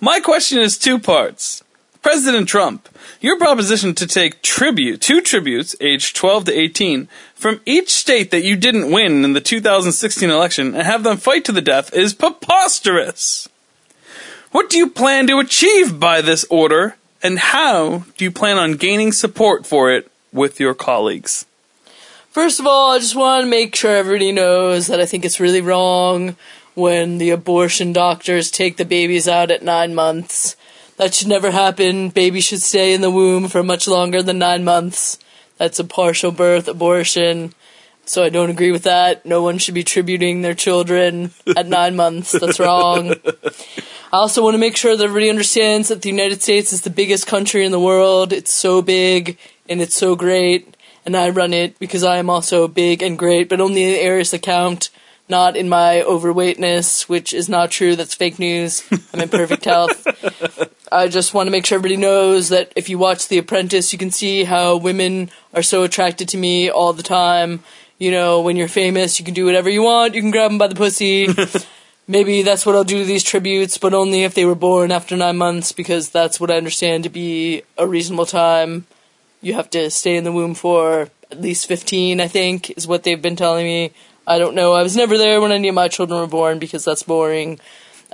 My 0.00 0.20
question 0.20 0.58
is 0.58 0.76
two 0.78 0.98
parts. 0.98 1.62
President 2.02 2.48
Trump, 2.48 2.88
your 3.20 3.36
proposition 3.38 3.94
to 3.96 4.06
take 4.06 4.40
tribute, 4.40 5.00
two 5.00 5.20
tributes, 5.20 5.74
aged 5.80 6.14
12 6.16 6.44
to 6.44 6.52
18, 6.58 7.08
from 7.34 7.60
each 7.66 7.90
state 7.90 8.30
that 8.30 8.44
you 8.44 8.56
didn't 8.56 8.90
win 8.92 9.24
in 9.24 9.32
the 9.32 9.40
2016 9.40 10.30
election 10.30 10.74
and 10.74 10.84
have 10.86 11.02
them 11.02 11.16
fight 11.16 11.44
to 11.46 11.52
the 11.52 11.60
death 11.60 11.92
is 11.92 12.14
preposterous. 12.14 13.48
What 14.50 14.70
do 14.70 14.78
you 14.78 14.88
plan 14.88 15.26
to 15.26 15.40
achieve 15.40 16.00
by 16.00 16.22
this 16.22 16.46
order, 16.48 16.96
and 17.22 17.38
how 17.38 18.04
do 18.16 18.24
you 18.24 18.30
plan 18.30 18.56
on 18.56 18.72
gaining 18.72 19.12
support 19.12 19.66
for 19.66 19.92
it 19.92 20.10
with 20.32 20.58
your 20.58 20.74
colleagues? 20.74 21.44
First 22.30 22.58
of 22.58 22.66
all, 22.66 22.92
I 22.92 22.98
just 22.98 23.14
want 23.14 23.44
to 23.44 23.50
make 23.50 23.76
sure 23.76 23.94
everybody 23.94 24.32
knows 24.32 24.86
that 24.86 25.00
I 25.00 25.06
think 25.06 25.26
it's 25.26 25.40
really 25.40 25.60
wrong 25.60 26.34
when 26.74 27.18
the 27.18 27.30
abortion 27.30 27.92
doctors 27.92 28.50
take 28.50 28.78
the 28.78 28.86
babies 28.86 29.28
out 29.28 29.50
at 29.50 29.62
nine 29.62 29.94
months. 29.94 30.56
That 30.96 31.14
should 31.14 31.28
never 31.28 31.50
happen. 31.50 32.08
Babies 32.08 32.44
should 32.44 32.62
stay 32.62 32.94
in 32.94 33.02
the 33.02 33.10
womb 33.10 33.48
for 33.48 33.62
much 33.62 33.86
longer 33.86 34.22
than 34.22 34.38
nine 34.38 34.64
months. 34.64 35.18
That's 35.58 35.78
a 35.78 35.84
partial 35.84 36.32
birth 36.32 36.68
abortion. 36.68 37.52
So 38.06 38.24
I 38.24 38.30
don't 38.30 38.50
agree 38.50 38.70
with 38.70 38.84
that. 38.84 39.26
No 39.26 39.42
one 39.42 39.58
should 39.58 39.74
be 39.74 39.84
tributing 39.84 40.40
their 40.40 40.54
children 40.54 41.32
at 41.54 41.66
nine 41.66 41.96
months. 41.96 42.32
That's 42.32 42.58
wrong. 42.58 43.14
I 44.10 44.16
also 44.16 44.42
want 44.42 44.54
to 44.54 44.58
make 44.58 44.74
sure 44.74 44.96
that 44.96 45.04
everybody 45.04 45.28
understands 45.28 45.88
that 45.88 46.00
the 46.00 46.08
United 46.08 46.40
States 46.40 46.72
is 46.72 46.80
the 46.80 46.88
biggest 46.88 47.26
country 47.26 47.66
in 47.66 47.72
the 47.72 47.80
world. 47.80 48.32
It's 48.32 48.54
so 48.54 48.80
big 48.80 49.36
and 49.68 49.82
it's 49.82 49.94
so 49.94 50.16
great. 50.16 50.74
And 51.04 51.14
I 51.14 51.28
run 51.28 51.52
it 51.52 51.78
because 51.78 52.04
I 52.04 52.16
am 52.16 52.30
also 52.30 52.68
big 52.68 53.02
and 53.02 53.18
great, 53.18 53.50
but 53.50 53.60
only 53.60 53.84
in 53.84 53.92
the 53.92 54.00
areas 54.00 54.30
that 54.30 54.40
count, 54.40 54.88
not 55.28 55.58
in 55.58 55.68
my 55.68 56.00
overweightness, 56.00 57.06
which 57.06 57.34
is 57.34 57.50
not 57.50 57.70
true. 57.70 57.96
That's 57.96 58.14
fake 58.14 58.38
news. 58.38 58.82
I'm 59.12 59.20
in 59.20 59.28
perfect 59.28 59.64
health. 59.66 60.06
I 60.90 61.08
just 61.08 61.34
want 61.34 61.48
to 61.48 61.50
make 61.50 61.66
sure 61.66 61.76
everybody 61.76 61.98
knows 61.98 62.48
that 62.48 62.72
if 62.76 62.88
you 62.88 62.96
watch 62.96 63.28
The 63.28 63.36
Apprentice, 63.36 63.92
you 63.92 63.98
can 63.98 64.10
see 64.10 64.44
how 64.44 64.78
women 64.78 65.30
are 65.52 65.62
so 65.62 65.82
attracted 65.82 66.30
to 66.30 66.38
me 66.38 66.70
all 66.70 66.94
the 66.94 67.02
time. 67.02 67.62
You 67.98 68.10
know, 68.10 68.40
when 68.40 68.56
you're 68.56 68.68
famous, 68.68 69.18
you 69.18 69.26
can 69.26 69.34
do 69.34 69.44
whatever 69.44 69.68
you 69.68 69.82
want. 69.82 70.14
You 70.14 70.22
can 70.22 70.30
grab 70.30 70.50
them 70.50 70.56
by 70.56 70.68
the 70.68 70.74
pussy. 70.74 71.28
Maybe 72.10 72.40
that's 72.40 72.64
what 72.64 72.74
I'll 72.74 72.84
do 72.84 73.00
to 73.00 73.04
these 73.04 73.22
tributes, 73.22 73.76
but 73.76 73.92
only 73.92 74.24
if 74.24 74.32
they 74.32 74.46
were 74.46 74.54
born 74.54 74.90
after 74.90 75.14
nine 75.14 75.36
months, 75.36 75.72
because 75.72 76.08
that's 76.08 76.40
what 76.40 76.50
I 76.50 76.56
understand 76.56 77.04
to 77.04 77.10
be 77.10 77.62
a 77.76 77.86
reasonable 77.86 78.24
time. 78.24 78.86
You 79.42 79.52
have 79.52 79.68
to 79.70 79.90
stay 79.90 80.16
in 80.16 80.24
the 80.24 80.32
womb 80.32 80.54
for 80.54 81.10
at 81.30 81.40
least 81.40 81.66
15, 81.66 82.18
I 82.18 82.26
think, 82.26 82.70
is 82.78 82.86
what 82.88 83.02
they've 83.02 83.20
been 83.20 83.36
telling 83.36 83.66
me. 83.66 83.92
I 84.26 84.38
don't 84.38 84.54
know. 84.54 84.72
I 84.72 84.82
was 84.82 84.96
never 84.96 85.18
there 85.18 85.38
when 85.42 85.52
any 85.52 85.68
of 85.68 85.74
my 85.74 85.88
children 85.88 86.18
were 86.18 86.26
born 86.26 86.58
because 86.58 86.82
that's 86.82 87.02
boring. 87.02 87.60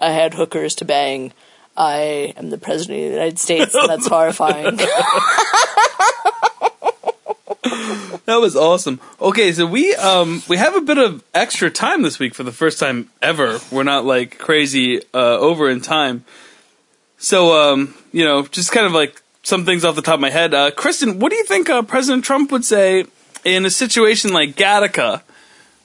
I 0.01 0.11
had 0.11 0.35
hookers 0.35 0.75
to 0.77 0.85
bang. 0.85 1.33
I 1.77 2.35
am 2.37 2.51
the 2.51 2.59
president 2.59 2.99
of 2.99 3.05
the 3.05 3.15
United 3.15 3.39
States, 3.39 3.75
and 3.77 3.89
that's 3.89 4.07
horrifying. 4.15 4.77
That 8.27 8.37
was 8.41 8.57
awesome. 8.57 9.01
Okay, 9.21 9.53
so 9.53 9.67
we 9.67 9.95
um 9.95 10.43
we 10.49 10.57
have 10.57 10.75
a 10.77 10.81
bit 10.81 10.99
of 10.99 11.23
extra 11.35 11.71
time 11.71 12.03
this 12.03 12.19
week 12.19 12.35
for 12.35 12.43
the 12.43 12.53
first 12.53 12.79
time 12.79 13.11
ever. 13.23 13.59
We're 13.71 13.85
not 13.85 14.05
like 14.05 14.39
crazy 14.39 15.01
uh, 15.13 15.39
over 15.39 15.69
in 15.71 15.81
time. 15.81 16.25
So 17.19 17.73
um 17.73 17.95
you 18.13 18.25
know 18.25 18.47
just 18.47 18.73
kind 18.73 18.87
of 18.87 18.93
like 18.93 19.21
some 19.43 19.65
things 19.65 19.85
off 19.85 19.95
the 19.95 20.03
top 20.03 20.15
of 20.15 20.21
my 20.21 20.31
head. 20.31 20.55
Uh, 20.55 20.71
Kristen, 20.71 21.19
what 21.19 21.31
do 21.31 21.37
you 21.37 21.45
think 21.45 21.69
uh, 21.69 21.83
President 21.83 22.25
Trump 22.25 22.51
would 22.51 22.65
say 22.65 23.05
in 23.45 23.67
a 23.67 23.71
situation 23.71 24.33
like 24.33 24.57
Gattaca, 24.57 25.23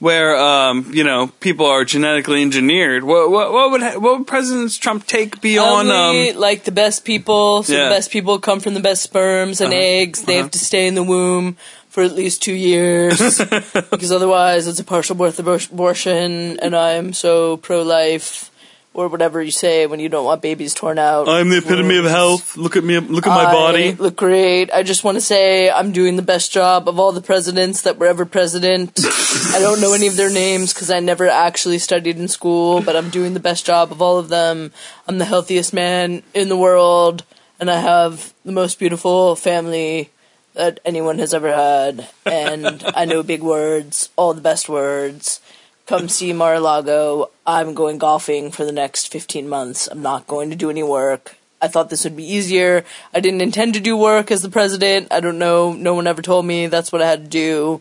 where 0.00 0.36
um 0.36 0.90
you 0.92 1.04
know 1.04 1.28
people 1.40 1.66
are 1.66 1.84
genetically 1.84 2.42
engineered? 2.42 3.04
What 3.04 3.30
what, 3.30 3.52
what 3.52 3.70
would 3.70 3.82
what 4.02 4.18
would 4.18 4.26
President 4.26 4.72
Trump 4.80 5.06
take 5.06 5.40
beyond 5.40 5.88
Only, 5.90 6.30
um 6.30 6.40
like 6.40 6.64
the 6.64 6.72
best 6.72 7.04
people, 7.04 7.62
so 7.62 7.72
Yeah. 7.72 7.84
the 7.84 7.94
best 7.94 8.10
people 8.10 8.38
come 8.40 8.58
from 8.60 8.74
the 8.74 8.80
best 8.80 9.02
sperms 9.02 9.60
and 9.60 9.72
Uh-huh. 9.72 9.82
eggs. 9.82 10.22
They 10.22 10.34
Uh-huh. 10.34 10.42
have 10.42 10.50
to 10.52 10.58
stay 10.58 10.86
in 10.88 10.94
the 10.94 11.02
womb 11.04 11.56
for 11.90 12.02
at 12.02 12.14
least 12.14 12.42
two 12.42 12.54
years, 12.54 13.38
because 13.90 14.12
otherwise 14.12 14.66
it's 14.68 14.78
a 14.80 14.84
partial 14.84 15.16
birth 15.16 15.38
abortion, 15.38 16.58
and 16.62 16.74
I'm 16.76 17.12
so 17.12 17.56
pro-life, 17.56 18.49
or 18.92 19.08
whatever 19.08 19.40
you 19.40 19.52
say 19.52 19.86
when 19.86 20.00
you 20.00 20.08
don't 20.08 20.24
want 20.24 20.42
babies 20.42 20.74
torn 20.74 20.98
out. 20.98 21.28
I'm 21.28 21.48
the 21.48 21.58
epitome 21.58 21.96
of 21.98 22.04
health. 22.06 22.56
Look 22.56 22.76
at 22.76 22.82
me. 22.82 22.98
Look 22.98 23.26
at 23.26 23.30
my 23.30 23.44
I 23.44 23.52
body. 23.52 23.92
look 23.92 24.16
great. 24.16 24.72
I 24.72 24.82
just 24.82 25.04
want 25.04 25.16
to 25.16 25.20
say 25.20 25.70
I'm 25.70 25.92
doing 25.92 26.16
the 26.16 26.22
best 26.22 26.50
job 26.52 26.88
of 26.88 26.98
all 26.98 27.12
the 27.12 27.20
presidents 27.20 27.82
that 27.82 27.98
were 27.98 28.06
ever 28.06 28.26
president. 28.26 28.98
I 29.54 29.58
don't 29.60 29.80
know 29.80 29.92
any 29.94 30.08
of 30.08 30.16
their 30.16 30.30
names 30.30 30.74
because 30.74 30.90
I 30.90 30.98
never 31.00 31.28
actually 31.28 31.78
studied 31.78 32.18
in 32.18 32.26
school, 32.28 32.82
but 32.82 32.96
I'm 32.96 33.10
doing 33.10 33.34
the 33.34 33.40
best 33.40 33.64
job 33.64 33.92
of 33.92 34.02
all 34.02 34.18
of 34.18 34.28
them. 34.28 34.72
I'm 35.06 35.18
the 35.18 35.24
healthiest 35.24 35.72
man 35.72 36.22
in 36.34 36.48
the 36.48 36.56
world, 36.56 37.24
and 37.60 37.70
I 37.70 37.80
have 37.80 38.34
the 38.44 38.52
most 38.52 38.78
beautiful 38.78 39.36
family 39.36 40.10
that 40.54 40.80
anyone 40.84 41.18
has 41.18 41.32
ever 41.32 41.54
had. 41.54 42.08
And 42.26 42.82
I 42.94 43.04
know 43.04 43.22
big 43.22 43.42
words, 43.42 44.08
all 44.16 44.34
the 44.34 44.40
best 44.40 44.68
words. 44.68 45.40
Come 45.86 46.08
see 46.08 46.32
Mar-a-Lago. 46.32 47.30
I'm 47.50 47.74
going 47.74 47.98
golfing 47.98 48.52
for 48.52 48.64
the 48.64 48.70
next 48.72 49.08
15 49.08 49.48
months. 49.48 49.88
I'm 49.88 50.02
not 50.02 50.26
going 50.28 50.50
to 50.50 50.56
do 50.56 50.70
any 50.70 50.84
work. 50.84 51.36
I 51.60 51.66
thought 51.68 51.90
this 51.90 52.04
would 52.04 52.16
be 52.16 52.24
easier. 52.24 52.84
I 53.12 53.18
didn't 53.20 53.40
intend 53.40 53.74
to 53.74 53.80
do 53.80 53.96
work 53.96 54.30
as 54.30 54.42
the 54.42 54.48
president. 54.48 55.08
I 55.10 55.18
don't 55.20 55.38
know. 55.38 55.72
No 55.72 55.94
one 55.94 56.06
ever 56.06 56.22
told 56.22 56.46
me 56.46 56.68
that's 56.68 56.92
what 56.92 57.02
I 57.02 57.08
had 57.08 57.24
to 57.24 57.28
do. 57.28 57.80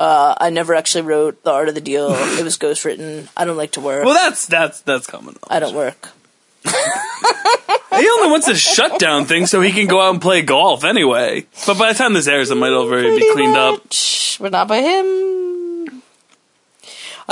Uh, 0.00 0.34
I 0.40 0.48
never 0.50 0.74
actually 0.74 1.02
wrote 1.02 1.44
the 1.44 1.52
art 1.52 1.68
of 1.68 1.74
the 1.74 1.80
deal. 1.82 2.08
it 2.40 2.42
was 2.42 2.56
ghostwritten. 2.56 3.28
I 3.36 3.44
don't 3.44 3.58
like 3.58 3.72
to 3.72 3.80
work. 3.80 4.04
Well, 4.04 4.14
that's 4.14 4.46
that's 4.46 4.80
that's 4.80 5.06
common. 5.06 5.36
I 5.48 5.60
don't 5.60 5.74
work. 5.74 6.08
He 7.92 8.08
only 8.08 8.30
wants 8.30 8.48
a 8.48 8.56
shutdown 8.56 9.26
thing 9.26 9.44
so 9.46 9.60
he 9.60 9.70
can 9.70 9.86
go 9.86 10.00
out 10.00 10.14
and 10.14 10.20
play 10.20 10.40
golf 10.40 10.82
anyway. 10.82 11.46
But 11.66 11.78
by 11.78 11.92
the 11.92 11.98
time 11.98 12.14
this 12.14 12.26
airs, 12.26 12.50
it 12.50 12.54
might 12.54 12.72
already 12.72 13.20
be 13.20 13.32
cleaned 13.32 13.54
up. 13.56 13.84
much, 13.84 14.38
But 14.40 14.50
not 14.52 14.66
by 14.66 14.80
him. 14.80 15.41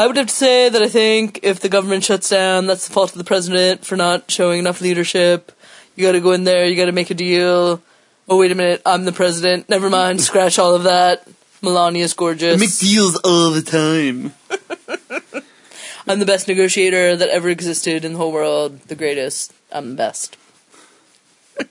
I 0.01 0.07
would 0.07 0.17
have 0.17 0.29
to 0.29 0.35
say 0.35 0.71
that 0.71 0.81
I 0.81 0.89
think 0.89 1.41
if 1.43 1.61
the 1.61 1.69
government 1.69 2.05
shuts 2.05 2.31
down, 2.31 2.67
that's 2.67 2.89
the 2.89 2.93
fault 2.95 3.13
of 3.13 3.19
the 3.19 3.25
president 3.25 3.85
for 3.85 3.97
not 3.97 4.31
showing 4.31 4.59
enough 4.59 4.81
leadership. 4.81 5.53
You 5.95 6.07
gotta 6.07 6.21
go 6.21 6.33
in 6.33 6.45
there, 6.45 6.67
you 6.67 6.75
gotta 6.75 6.91
make 6.91 7.11
a 7.11 7.15
deal. 7.15 7.83
Oh, 8.27 8.39
wait 8.39 8.51
a 8.51 8.55
minute, 8.55 8.81
I'm 8.87 9.05
the 9.05 9.13
president. 9.13 9.69
Never 9.69 9.91
mind, 9.91 10.21
scratch 10.23 10.59
all 10.59 10.75
of 10.75 10.85
that. 10.85 11.29
Melania's 11.61 12.15
gorgeous. 12.15 12.59
Make 12.59 12.79
deals 12.79 13.17
all 13.17 13.51
the 13.51 13.61
time. 13.61 14.33
I'm 16.09 16.19
the 16.19 16.25
best 16.25 16.49
negotiator 16.49 17.17
that 17.17 17.29
ever 17.29 17.51
existed 17.51 18.03
in 18.03 18.15
the 18.15 18.19
whole 18.19 18.33
world. 18.33 18.81
The 18.89 18.97
greatest. 18.97 19.53
I'm 19.71 19.91
the 19.91 19.97
best. 19.97 20.39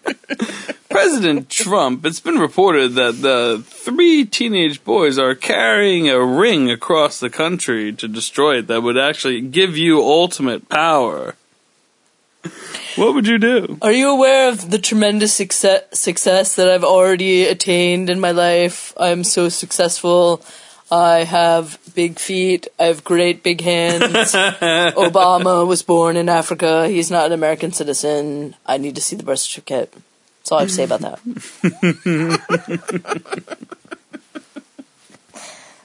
President 0.90 1.50
Trump, 1.50 2.04
it's 2.04 2.20
been 2.20 2.40
reported 2.40 2.94
that 2.94 3.22
the 3.22 3.64
three 3.66 4.26
teenage 4.26 4.84
boys 4.84 5.20
are 5.20 5.36
carrying 5.36 6.10
a 6.10 6.20
ring 6.20 6.72
across 6.72 7.20
the 7.20 7.30
country 7.30 7.94
to 7.94 8.08
destroy 8.08 8.58
it 8.58 8.68
that 8.68 8.82
would 8.82 8.98
actually 8.98 9.40
give 9.42 9.78
you 9.78 10.02
ultimate 10.02 10.68
power. 10.68 11.36
What 12.96 13.14
would 13.14 13.28
you 13.28 13.38
do? 13.38 13.78
Are 13.84 13.92
you 13.92 14.10
aware 14.10 14.50
of 14.50 14.72
the 14.72 14.80
tremendous 14.80 15.32
success, 15.34 15.84
success 15.94 16.56
that 16.56 16.68
I've 16.68 16.84
already 16.84 17.46
attained 17.46 18.10
in 18.10 18.20
my 18.20 18.32
life? 18.32 18.94
I'm 18.98 19.24
so 19.24 19.48
successful. 19.48 20.44
I 20.92 21.24
have 21.24 21.78
big 21.94 22.18
feet. 22.18 22.68
I 22.80 22.86
have 22.86 23.04
great 23.04 23.44
big 23.44 23.62
hands. 23.62 24.04
Obama 24.34 25.68
was 25.68 25.84
born 25.84 26.18
in 26.18 26.30
Africa. 26.30 26.88
He's 26.88 27.12
not 27.12 27.28
an 27.28 27.34
American 27.34 27.72
citizen. 27.72 28.56
I 28.66 28.78
need 28.78 28.96
to 28.96 29.02
see 29.02 29.16
the 29.16 29.24
birth 29.24 29.40
certificate. 29.40 29.94
That's 30.40 30.52
all 30.52 30.58
I 30.58 30.62
have 30.62 30.70
to 30.70 30.76
say 30.76 30.84
about 30.84 31.02
that. 31.02 31.20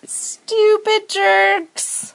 Stupid 0.06 1.08
jerks. 1.08 2.14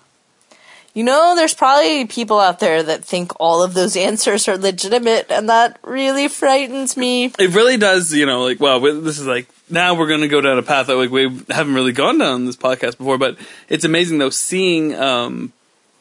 You 0.93 1.03
know, 1.03 1.35
there's 1.35 1.53
probably 1.53 2.05
people 2.07 2.39
out 2.39 2.59
there 2.59 2.81
that 2.81 3.05
think 3.05 3.31
all 3.39 3.63
of 3.63 3.73
those 3.73 3.95
answers 3.95 4.47
are 4.47 4.57
legitimate, 4.57 5.27
and 5.29 5.47
that 5.47 5.77
really 5.83 6.27
frightens 6.27 6.97
me. 6.97 7.25
It 7.37 7.53
really 7.53 7.77
does, 7.77 8.13
you 8.13 8.25
know, 8.25 8.43
like, 8.43 8.59
wow, 8.59 8.79
this 8.79 9.19
is 9.19 9.27
like, 9.27 9.47
now 9.69 9.93
we're 9.95 10.07
going 10.07 10.21
to 10.21 10.27
go 10.27 10.41
down 10.41 10.57
a 10.57 10.63
path 10.63 10.87
that 10.87 10.95
like 10.95 11.11
we 11.11 11.29
haven't 11.49 11.75
really 11.75 11.91
gone 11.91 12.17
down 12.17 12.45
this 12.45 12.57
podcast 12.57 12.97
before, 12.97 13.17
but 13.17 13.37
it's 13.69 13.85
amazing 13.85 14.17
though 14.17 14.31
seeing, 14.31 14.95
um, 14.95 15.53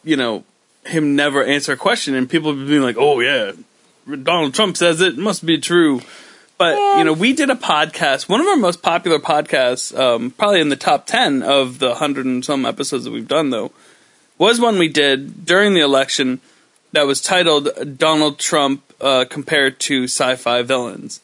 you 0.05 0.17
know, 0.17 0.43
him 0.87 1.15
never 1.15 1.45
answer 1.45 1.73
a 1.73 1.77
question 1.77 2.15
and 2.15 2.31
people 2.31 2.55
being 2.55 2.83
like, 2.83 2.97
oh 2.99 3.21
yeah, 3.21 3.53
Donald 4.23 4.55
Trump 4.55 4.77
says 4.77 5.01
it, 5.01 5.15
it 5.15 5.19
must 5.19 5.45
be 5.45 5.59
true. 5.59 6.01
But, 6.59 6.75
Yeah. 6.75 6.99
you 6.99 7.05
know, 7.05 7.13
we 7.13 7.33
did 7.33 7.51
a 7.51 7.55
podcast, 7.55 8.29
one 8.29 8.41
of 8.41 8.47
our 8.49 8.57
most 8.57 8.83
popular 8.83 9.21
podcasts, 9.21 9.97
um, 9.97 10.33
probably 10.33 10.61
in 10.61 10.69
the 10.69 10.77
top 10.77 11.07
10 11.07 11.43
of 11.43 11.79
the 11.79 11.95
hundred 11.95 12.27
and 12.27 12.45
some 12.45 12.67
episodes 12.67 13.05
that 13.05 13.13
we've 13.13 13.29
done 13.29 13.51
though, 13.51 13.71
was 14.39 14.61
one 14.61 14.79
we 14.79 14.89
did 14.89 15.47
during 15.47 15.75
the 15.75 15.81
election 15.81 16.41
that 16.93 17.07
was 17.07 17.21
titled 17.21 17.97
Donald 17.97 18.39
Trump 18.39 18.83
uh, 19.01 19.25
compared 19.29 19.79
to 19.81 20.05
sci-fi 20.05 20.63
villains. 20.63 21.21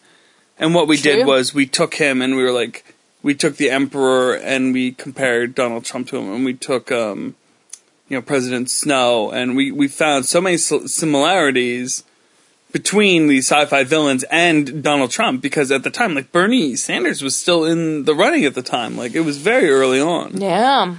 And 0.56 0.72
what 0.72 0.86
we 0.86 0.96
did 0.96 1.26
was 1.26 1.52
we 1.52 1.66
took 1.66 1.94
him 1.94 2.22
and 2.22 2.36
we 2.36 2.42
were 2.44 2.52
like, 2.52 2.94
we 3.24 3.34
took 3.34 3.56
the 3.56 3.70
emperor 3.70 4.34
and 4.34 4.72
we 4.72 4.92
compared 4.92 5.54
Donald 5.54 5.84
Trump 5.84 6.08
to 6.08 6.18
him, 6.18 6.32
and 6.32 6.44
we 6.44 6.54
took, 6.54 6.92
um, 6.92 7.34
you 8.08 8.16
know, 8.16 8.22
President 8.22 8.70
Snow, 8.70 9.30
and 9.30 9.56
we 9.56 9.72
we 9.72 9.88
found 9.88 10.26
so 10.26 10.40
many 10.40 10.58
similarities 10.58 12.04
between 12.74 13.28
these 13.28 13.46
sci-fi 13.46 13.84
villains 13.84 14.24
and 14.32 14.82
Donald 14.82 15.12
Trump 15.12 15.40
because 15.40 15.70
at 15.70 15.84
the 15.84 15.90
time, 15.90 16.12
like 16.12 16.32
Bernie 16.32 16.74
Sanders 16.74 17.22
was 17.22 17.36
still 17.36 17.64
in 17.64 18.02
the 18.02 18.16
running 18.16 18.44
at 18.44 18.56
the 18.56 18.62
time, 18.62 18.96
like 18.96 19.14
it 19.14 19.20
was 19.20 19.38
very 19.38 19.70
early 19.70 20.00
on. 20.00 20.40
Yeah, 20.40 20.96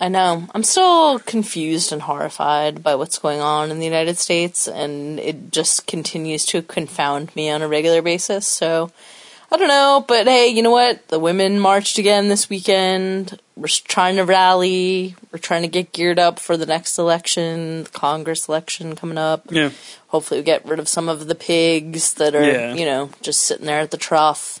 I 0.00 0.08
know. 0.08 0.46
I'm 0.54 0.62
still 0.62 1.18
confused 1.18 1.90
and 1.90 2.02
horrified 2.02 2.80
by 2.80 2.94
what's 2.94 3.18
going 3.18 3.40
on 3.40 3.72
in 3.72 3.80
the 3.80 3.84
United 3.84 4.18
States, 4.18 4.68
and 4.68 5.18
it 5.18 5.50
just 5.50 5.88
continues 5.88 6.44
to 6.46 6.62
confound 6.62 7.34
me 7.34 7.50
on 7.50 7.60
a 7.60 7.66
regular 7.66 8.02
basis. 8.02 8.46
So, 8.46 8.92
I 9.50 9.56
don't 9.56 9.68
know, 9.68 10.04
but 10.06 10.26
hey, 10.26 10.48
you 10.48 10.62
know 10.62 10.70
what? 10.72 11.06
The 11.08 11.20
women 11.20 11.60
marched 11.60 11.98
again 11.98 12.28
this 12.28 12.50
weekend. 12.50 13.38
We're 13.56 13.68
trying 13.68 14.16
to 14.16 14.24
rally. 14.24 15.14
We're 15.32 15.38
trying 15.38 15.62
to 15.62 15.68
get 15.68 15.92
geared 15.92 16.18
up 16.18 16.38
for 16.40 16.56
the 16.56 16.66
next 16.66 16.98
election, 16.98 17.84
the 17.84 17.90
Congress 17.90 18.48
election 18.48 18.96
coming 18.96 19.18
up. 19.18 19.46
Yeah. 19.50 19.70
Hopefully, 20.08 20.40
we 20.40 20.44
get 20.44 20.66
rid 20.66 20.80
of 20.80 20.88
some 20.88 21.08
of 21.08 21.26
the 21.28 21.34
pigs 21.36 22.14
that 22.14 22.34
are, 22.34 22.42
Yeah. 22.44 22.74
you 22.74 22.84
know, 22.84 23.10
just 23.22 23.40
sitting 23.40 23.66
there 23.66 23.80
at 23.80 23.92
the 23.92 23.96
trough, 23.96 24.60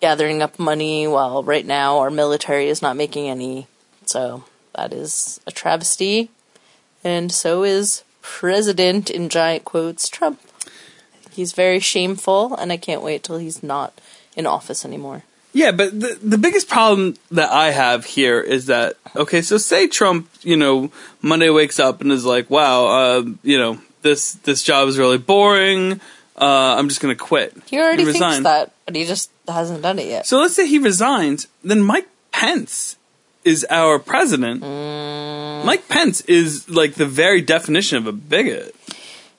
gathering 0.00 0.40
up 0.42 0.58
money 0.58 1.06
while 1.06 1.42
right 1.42 1.66
now 1.66 1.98
our 1.98 2.10
military 2.10 2.68
is 2.68 2.80
not 2.80 2.96
making 2.96 3.28
any. 3.28 3.66
So 4.06 4.44
that 4.74 4.92
is 4.94 5.40
a 5.46 5.52
travesty. 5.52 6.30
And 7.04 7.30
so 7.30 7.64
is 7.64 8.02
President, 8.22 9.10
in 9.10 9.28
giant 9.28 9.64
quotes, 9.64 10.08
Trump. 10.08 10.40
He's 11.30 11.52
very 11.52 11.80
shameful, 11.80 12.54
and 12.56 12.72
I 12.72 12.78
can't 12.78 13.02
wait 13.02 13.22
till 13.22 13.36
he's 13.36 13.62
not 13.62 13.92
in 14.36 14.46
office 14.46 14.84
anymore. 14.84 15.22
Yeah, 15.52 15.72
but 15.72 15.98
the 15.98 16.18
the 16.22 16.36
biggest 16.36 16.68
problem 16.68 17.16
that 17.30 17.50
I 17.50 17.70
have 17.70 18.04
here 18.04 18.40
is 18.40 18.66
that 18.66 18.98
okay, 19.16 19.40
so 19.40 19.56
say 19.56 19.88
Trump, 19.88 20.28
you 20.42 20.56
know, 20.56 20.92
Monday 21.22 21.48
wakes 21.48 21.80
up 21.80 22.02
and 22.02 22.12
is 22.12 22.26
like, 22.26 22.50
"Wow, 22.50 22.86
uh, 22.86 23.24
you 23.42 23.56
know, 23.56 23.80
this 24.02 24.32
this 24.32 24.62
job 24.62 24.86
is 24.88 24.98
really 24.98 25.16
boring. 25.16 26.00
Uh, 26.38 26.76
I'm 26.76 26.90
just 26.90 27.00
going 27.00 27.16
to 27.16 27.18
quit." 27.18 27.56
He 27.64 27.78
already 27.78 28.04
thinks 28.04 28.40
that, 28.40 28.72
but 28.84 28.94
he 28.94 29.06
just 29.06 29.30
hasn't 29.48 29.80
done 29.80 29.98
it 29.98 30.08
yet. 30.08 30.26
So 30.26 30.40
let's 30.40 30.54
say 30.54 30.66
he 30.66 30.78
resigns, 30.78 31.48
then 31.64 31.80
Mike 31.80 32.08
Pence 32.32 32.96
is 33.42 33.64
our 33.70 33.98
president. 33.98 34.62
Mm. 34.62 35.64
Mike 35.64 35.88
Pence 35.88 36.20
is 36.22 36.68
like 36.68 36.94
the 36.96 37.06
very 37.06 37.40
definition 37.40 37.96
of 37.96 38.06
a 38.06 38.12
bigot. 38.12 38.76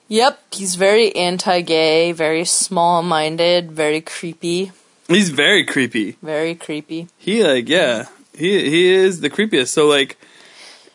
Yep, 0.08 0.40
he's 0.52 0.74
very 0.74 1.14
anti 1.14 1.60
gay, 1.60 2.10
very 2.10 2.44
small 2.44 3.02
minded, 3.02 3.70
very 3.70 4.00
creepy. 4.00 4.72
He's 5.08 5.30
very 5.30 5.64
creepy. 5.64 6.16
Very 6.22 6.54
creepy. 6.54 7.08
He 7.16 7.42
like 7.42 7.68
yeah, 7.68 8.06
he 8.34 8.68
he 8.70 8.88
is 8.92 9.20
the 9.20 9.30
creepiest. 9.30 9.68
So 9.68 9.86
like, 9.86 10.18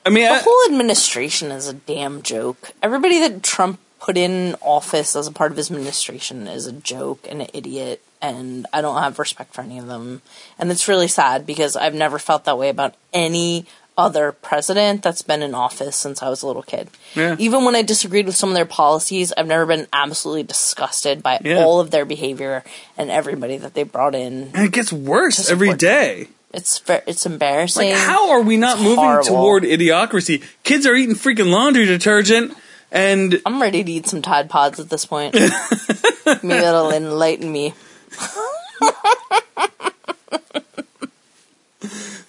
I 0.06 0.10
mean, 0.10 0.26
The 0.26 0.36
I, 0.36 0.39
whole 0.39 0.65
administration 0.69 1.52
is 1.52 1.67
a 1.67 1.73
damn 1.73 2.21
joke. 2.21 2.71
Everybody 2.82 3.19
that 3.19 3.41
Trump 3.41 3.80
put 3.99 4.17
in 4.17 4.56
office 4.62 5.15
as 5.15 5.28
a 5.28 5.32
part 5.32 5.52
of 5.52 5.58
his 5.58 5.71
administration 5.71 6.47
is 6.47 6.67
a 6.67 6.73
joke 6.73 7.26
and 7.28 7.41
an 7.41 7.47
idiot, 7.54 8.04
and 8.21 8.67
I 8.71 8.82
don't 8.82 9.02
have 9.02 9.17
respect 9.17 9.54
for 9.54 9.62
any 9.62 9.80
of 9.80 9.88
them. 9.88 10.21
And 10.60 10.69
it's 10.69 10.88
really 10.88 11.08
sad 11.08 11.45
because 11.45 11.76
I've 11.76 11.95
never 11.95 12.19
felt 12.19 12.45
that 12.45 12.58
way 12.58 12.69
about 12.69 12.95
any 13.13 13.65
other 13.97 14.32
president 14.32 15.03
that's 15.03 15.21
been 15.21 15.41
in 15.43 15.53
office 15.53 15.95
since 15.95 16.23
I 16.23 16.29
was 16.29 16.41
a 16.41 16.47
little 16.47 16.63
kid. 16.63 16.89
Yeah. 17.15 17.36
Even 17.39 17.63
when 17.63 17.75
I 17.75 17.82
disagreed 17.84 18.25
with 18.25 18.36
some 18.36 18.49
of 18.49 18.56
their 18.56 18.65
policies, 18.65 19.32
I've 19.38 19.47
never 19.47 19.65
been 19.65 19.88
absolutely 19.93 20.43
disgusted 20.43 21.21
by 21.21 21.39
Yeah. 21.43 21.63
all 21.63 21.79
of 21.79 21.91
their 21.91 22.06
behavior 22.06 22.63
and 22.97 23.12
everybody 23.12 23.58
that 23.58 23.73
they 23.75 23.84
brought 23.84 24.15
in. 24.15 24.51
And 24.56 24.65
it 24.65 24.71
gets 24.71 24.91
worse 24.91 25.49
every 25.49 25.49
day. 25.49 25.51
every 25.51 25.69
what- 25.69 25.79
day. 25.79 26.27
It's 26.56 26.82
it's 27.08 27.25
embarrassing. 27.25 27.89
Like, 27.89 27.97
how 27.99 28.29
are 28.29 28.41
we 28.41 28.58
not 28.58 28.73
It's 28.75 28.84
moving 28.84 28.95
horrible. 29.03 29.25
toward 29.25 29.63
idiocracy? 29.63 30.43
Kids 30.63 30.86
are 30.86 30.93
eating 30.93 31.15
freaking 31.15 31.49
laundry 31.49 31.86
detergent, 31.86 32.56
and 32.91 33.41
I'm 33.43 33.60
ready 33.60 33.84
to 33.84 33.91
eat 33.91 34.06
some 34.08 34.21
Tide 34.21 34.51
Pods 34.51 34.79
at 34.79 34.89
this 34.91 35.03
point. 35.03 35.34
Maybe 36.43 36.47
that'll 36.62 36.91
enlighten 36.91 37.51
me. 37.51 37.73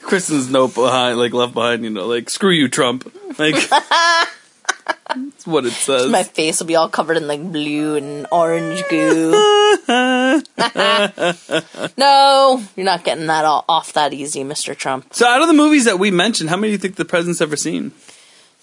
Kristen's 0.05 0.51
note 0.51 0.75
behind, 0.75 1.19
like 1.19 1.33
left 1.33 1.55
behind, 1.55 1.85
you 1.85 1.90
know, 1.90 2.07
like 2.07 2.31
screw 2.31 2.51
you, 2.53 2.69
Trump. 2.69 3.05
Like 3.38 3.55
that's 5.09 5.47
what 5.47 5.64
it 5.64 5.73
says. 5.73 6.11
My 6.11 6.23
face 6.23 6.61
will 6.61 6.67
be 6.67 6.77
all 6.77 6.88
covered 6.88 7.17
in 7.17 7.27
like 7.27 7.43
blue 7.43 7.97
and 7.97 8.27
orange 8.31 8.83
goo. 8.90 9.31
no, 11.97 12.62
you're 12.77 12.85
not 12.85 13.05
getting 13.05 13.27
that 13.27 13.45
all 13.45 13.64
off 13.69 13.93
that 13.95 14.12
easy, 14.12 14.45
Mr. 14.45 14.77
Trump. 14.77 15.12
so, 15.12 15.27
out 15.27 15.43
of 15.43 15.49
the 15.49 15.55
movies 15.55 15.85
that 15.85 15.99
we 15.99 16.11
mentioned, 16.11 16.51
how 16.51 16.57
many 16.57 16.69
do 16.69 16.73
you 16.73 16.79
think 16.79 16.97
the 16.97 17.05
president's 17.05 17.40
ever 17.40 17.57
seen? 17.57 17.93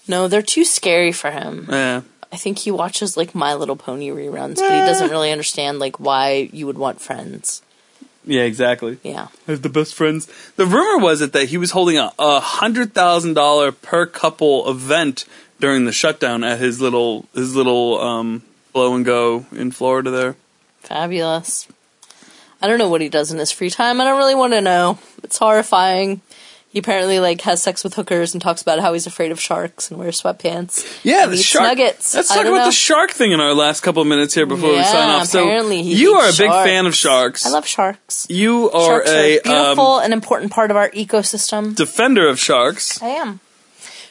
No, 0.08 0.28
they're 0.28 0.42
too 0.42 0.64
scary 0.64 1.12
for 1.12 1.30
him. 1.30 1.66
Yeah. 1.70 2.02
I 2.32 2.36
think 2.36 2.58
he 2.58 2.70
watches 2.70 3.16
like 3.16 3.34
My 3.34 3.54
Little 3.54 3.76
Pony 3.76 4.08
reruns, 4.08 4.56
but 4.56 4.70
he 4.70 4.78
doesn't 4.78 5.08
eh. 5.08 5.12
really 5.12 5.30
understand 5.30 5.78
like 5.78 6.00
why 6.00 6.48
you 6.52 6.66
would 6.66 6.78
want 6.78 7.00
friends. 7.00 7.62
Yeah, 8.24 8.42
exactly. 8.42 8.98
Yeah. 9.02 9.28
As 9.48 9.62
the 9.62 9.68
best 9.68 9.94
friends. 9.94 10.28
The 10.56 10.66
rumor 10.66 11.02
was 11.02 11.20
it 11.20 11.32
that 11.32 11.46
he 11.46 11.58
was 11.58 11.72
holding 11.72 11.98
a, 11.98 12.12
a 12.18 12.40
hundred 12.40 12.94
thousand 12.94 13.34
dollar 13.34 13.72
per 13.72 14.06
couple 14.06 14.70
event 14.70 15.24
during 15.58 15.84
the 15.84 15.92
shutdown 15.92 16.44
at 16.44 16.58
his 16.60 16.80
little 16.80 17.26
his 17.34 17.56
little 17.56 18.00
um, 18.00 18.42
blow 18.72 18.94
and 18.94 19.04
go 19.04 19.46
in 19.52 19.70
Florida. 19.72 20.10
There. 20.10 20.36
Fabulous. 20.80 21.68
I 22.60 22.68
don't 22.68 22.78
know 22.78 22.88
what 22.88 23.00
he 23.00 23.08
does 23.08 23.32
in 23.32 23.38
his 23.38 23.50
free 23.50 23.70
time. 23.70 24.00
I 24.00 24.04
don't 24.04 24.18
really 24.18 24.36
want 24.36 24.52
to 24.52 24.60
know. 24.60 24.98
It's 25.24 25.38
horrifying. 25.38 26.20
He 26.72 26.78
apparently 26.78 27.20
like 27.20 27.42
has 27.42 27.62
sex 27.62 27.84
with 27.84 27.92
hookers 27.94 28.32
and 28.32 28.40
talks 28.40 28.62
about 28.62 28.80
how 28.80 28.94
he's 28.94 29.06
afraid 29.06 29.30
of 29.30 29.38
sharks 29.38 29.90
and 29.90 30.00
wears 30.00 30.22
sweatpants. 30.22 31.00
Yeah, 31.04 31.26
the 31.26 31.36
shark. 31.36 31.64
nuggets. 31.64 32.14
Let's 32.14 32.28
talk 32.28 32.46
about 32.46 32.50
know. 32.50 32.64
the 32.64 32.72
shark 32.72 33.10
thing 33.10 33.32
in 33.32 33.40
our 33.40 33.52
last 33.52 33.82
couple 33.82 34.00
of 34.00 34.08
minutes 34.08 34.32
here 34.32 34.46
before 34.46 34.70
we 34.70 34.76
Yeah, 34.76 34.84
sign 34.84 35.10
off. 35.10 35.26
So 35.26 35.42
apparently 35.42 35.82
you 35.82 36.14
are 36.14 36.30
a 36.30 36.32
big 36.32 36.48
fan 36.50 36.86
of 36.86 36.94
sharks. 36.94 37.44
I 37.44 37.50
love 37.50 37.66
sharks. 37.66 38.26
You 38.30 38.70
are 38.70 39.04
Sharks 39.04 39.10
are 39.10 39.14
a 39.14 39.36
a 39.36 39.42
beautiful 39.42 39.84
um, 39.86 40.04
and 40.04 40.14
important 40.14 40.50
part 40.50 40.70
of 40.70 40.78
our 40.78 40.88
ecosystem. 40.92 41.74
defender 41.76 42.26
of 42.26 42.40
sharks. 42.40 43.02
I 43.02 43.08
am. 43.08 43.40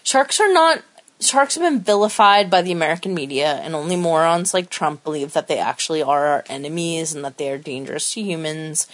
Sharks 0.03 0.39
are 0.39 0.53
not. 0.53 0.83
Sharks 1.19 1.53
have 1.55 1.63
been 1.63 1.81
vilified 1.81 2.49
by 2.49 2.61
the 2.63 2.71
American 2.71 3.13
media, 3.13 3.53
and 3.63 3.75
only 3.75 3.95
morons 3.95 4.53
like 4.55 4.69
Trump 4.69 5.03
believe 5.03 5.33
that 5.33 5.47
they 5.47 5.59
actually 5.59 6.01
are 6.03 6.25
our 6.27 6.43
enemies 6.47 7.13
and 7.13 7.23
that 7.25 7.37
they 7.37 7.49
are 7.51 7.57
dangerous 7.59 8.13
to 8.13 8.21
humans. 8.21 8.87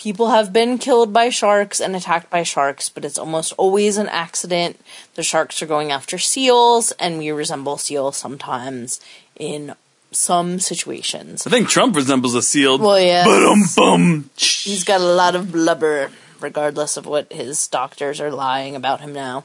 People 0.00 0.30
have 0.30 0.50
been 0.50 0.78
killed 0.78 1.12
by 1.12 1.28
sharks 1.28 1.78
and 1.78 1.94
attacked 1.94 2.30
by 2.30 2.42
sharks, 2.42 2.88
but 2.88 3.04
it's 3.04 3.18
almost 3.18 3.52
always 3.58 3.98
an 3.98 4.08
accident. 4.08 4.80
The 5.14 5.22
sharks 5.22 5.60
are 5.60 5.66
going 5.66 5.92
after 5.92 6.16
seals, 6.16 6.92
and 6.92 7.18
we 7.18 7.30
resemble 7.30 7.76
seals 7.76 8.16
sometimes 8.16 8.98
in 9.38 9.74
some 10.10 10.58
situations. 10.58 11.46
I 11.46 11.50
think 11.50 11.68
Trump 11.68 11.94
resembles 11.94 12.34
a 12.34 12.40
seal. 12.40 12.78
Well, 12.78 12.98
yeah. 12.98 13.24
Bum. 13.76 14.30
He's 14.36 14.84
got 14.84 15.02
a 15.02 15.04
lot 15.04 15.36
of 15.36 15.52
blubber, 15.52 16.10
regardless 16.40 16.96
of 16.96 17.04
what 17.04 17.30
his 17.30 17.68
doctors 17.68 18.20
are 18.22 18.30
lying 18.30 18.74
about 18.74 19.02
him 19.02 19.12
now. 19.12 19.44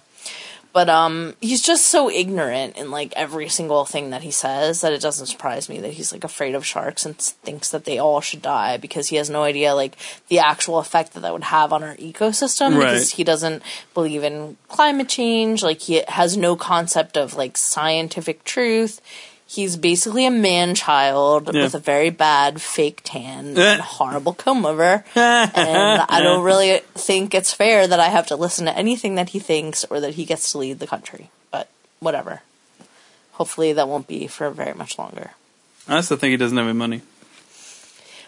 But 0.76 0.90
um, 0.90 1.36
he's 1.40 1.62
just 1.62 1.86
so 1.88 2.10
ignorant 2.12 2.76
in 2.76 2.92
like 2.92 3.14
every 3.16 3.48
single 3.48 3.86
thing 3.86 4.10
that 4.10 4.24
he 4.24 4.32
says 4.32 4.82
that 4.82 4.92
it 4.92 5.00
doesn't 5.00 5.28
surprise 5.28 5.70
me 5.70 5.80
that 5.80 5.94
he's 5.94 6.12
like 6.12 6.26
afraid 6.26 6.54
of 6.54 6.66
sharks 6.66 7.06
and 7.06 7.18
thinks 7.18 7.70
that 7.72 7.86
they 7.86 7.98
all 7.98 8.20
should 8.20 8.42
die 8.42 8.76
because 8.76 9.08
he 9.08 9.16
has 9.16 9.30
no 9.30 9.44
idea 9.44 9.74
like 9.74 9.96
the 10.28 10.40
actual 10.40 10.80
effect 10.80 11.14
that 11.14 11.22
that 11.22 11.32
would 11.32 11.46
have 11.46 11.72
on 11.72 11.82
our 11.82 11.96
ecosystem 11.96 12.72
Right. 12.76 12.88
because 12.92 13.12
he 13.12 13.24
doesn't 13.24 13.64
believe 13.94 14.26
in 14.26 14.58
climate 14.68 15.08
change. 15.08 15.64
Like 15.64 15.80
he 15.80 16.04
has 16.10 16.36
no 16.36 16.58
concept 16.58 17.16
of 17.16 17.36
like 17.36 17.56
scientific 17.56 18.44
truth. 18.44 19.00
He's 19.48 19.78
basically 19.78 20.26
a 20.26 20.32
man 20.32 20.74
child 20.76 21.52
Yeah. 21.54 21.64
with 21.64 21.76
a 21.76 21.80
very 21.80 22.10
bad 22.10 22.62
fake 22.62 23.02
tan 23.04 23.58
Eh. 23.58 23.74
and 23.74 23.82
horrible 23.82 24.34
comb 24.34 24.66
over. 24.66 25.06
and 25.16 26.02
I 26.10 26.20
don't 26.22 26.44
really 26.44 26.80
think 26.96 27.34
it's 27.36 27.54
fair 27.54 27.88
that 27.88 28.00
I 28.00 28.10
have 28.10 28.26
to 28.28 28.36
listen 28.36 28.66
to 28.66 28.76
anything 28.78 29.16
that 29.16 29.30
he 29.30 29.40
thinks 29.40 29.86
or 29.90 30.00
that 30.00 30.16
he 30.16 30.26
gets 30.26 30.52
to 30.52 30.58
lead 30.58 30.80
the 30.80 30.88
country. 30.88 31.30
But 31.52 31.70
whatever. 32.00 32.42
Hopefully 33.34 33.72
that 33.74 33.88
won't 33.88 34.08
be 34.08 34.28
for 34.28 34.50
very 34.50 34.74
much 34.74 34.98
longer. 34.98 35.32
I 35.88 36.02
still 36.02 36.18
think 36.18 36.32
he 36.32 36.38
doesn't 36.38 36.58
have 36.58 36.66
any 36.68 36.74
money. 36.78 37.02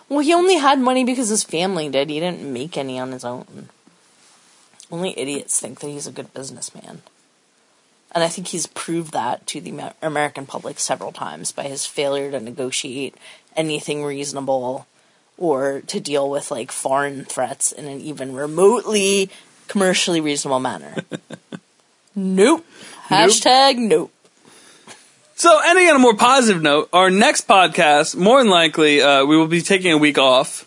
Well, 0.09 0.19
he 0.19 0.33
only 0.33 0.55
had 0.57 0.79
money 0.79 1.03
because 1.03 1.29
his 1.29 1.43
family 1.43 1.89
did. 1.89 2.09
He 2.09 2.19
didn't 2.19 2.43
make 2.53 2.77
any 2.77 2.99
on 2.99 3.11
his 3.11 3.25
own. 3.25 3.69
Only 4.91 5.17
idiots 5.19 5.59
think 5.59 5.79
that 5.79 5.87
he's 5.89 6.07
a 6.07 6.11
good 6.11 6.33
businessman. 6.33 7.01
And 8.17 8.23
I 8.23 8.29
think 8.29 8.47
he's 8.47 8.65
proved 8.65 9.13
that 9.13 9.45
to 9.45 9.61
the 9.61 9.93
American 10.01 10.47
public 10.47 10.79
several 10.79 11.11
times 11.11 11.51
by 11.51 11.65
his 11.65 11.85
failure 11.85 12.31
to 12.31 12.39
negotiate 12.39 13.13
anything 13.55 14.03
reasonable 14.03 14.87
or 15.37 15.81
to 15.81 15.99
deal 15.99 16.27
with 16.27 16.49
like 16.49 16.71
foreign 16.71 17.25
threats 17.25 17.71
in 17.71 17.85
an 17.85 18.01
even 18.01 18.33
remotely 18.33 19.29
commercially 19.67 20.19
reasonable 20.19 20.59
manner. 20.59 20.95
nope. 22.15 22.65
Hashtag 23.07 23.77
nope. 23.77 24.11
So, 25.35 25.61
ending 25.63 25.87
on 25.87 25.97
a 25.97 25.99
more 25.99 26.15
positive 26.15 26.63
note, 26.63 26.89
our 26.91 27.11
next 27.11 27.47
podcast, 27.47 28.15
more 28.15 28.39
than 28.39 28.49
likely, 28.49 28.99
uh, 28.99 29.25
we 29.25 29.37
will 29.37 29.45
be 29.45 29.61
taking 29.61 29.91
a 29.91 29.97
week 29.99 30.17
off, 30.17 30.66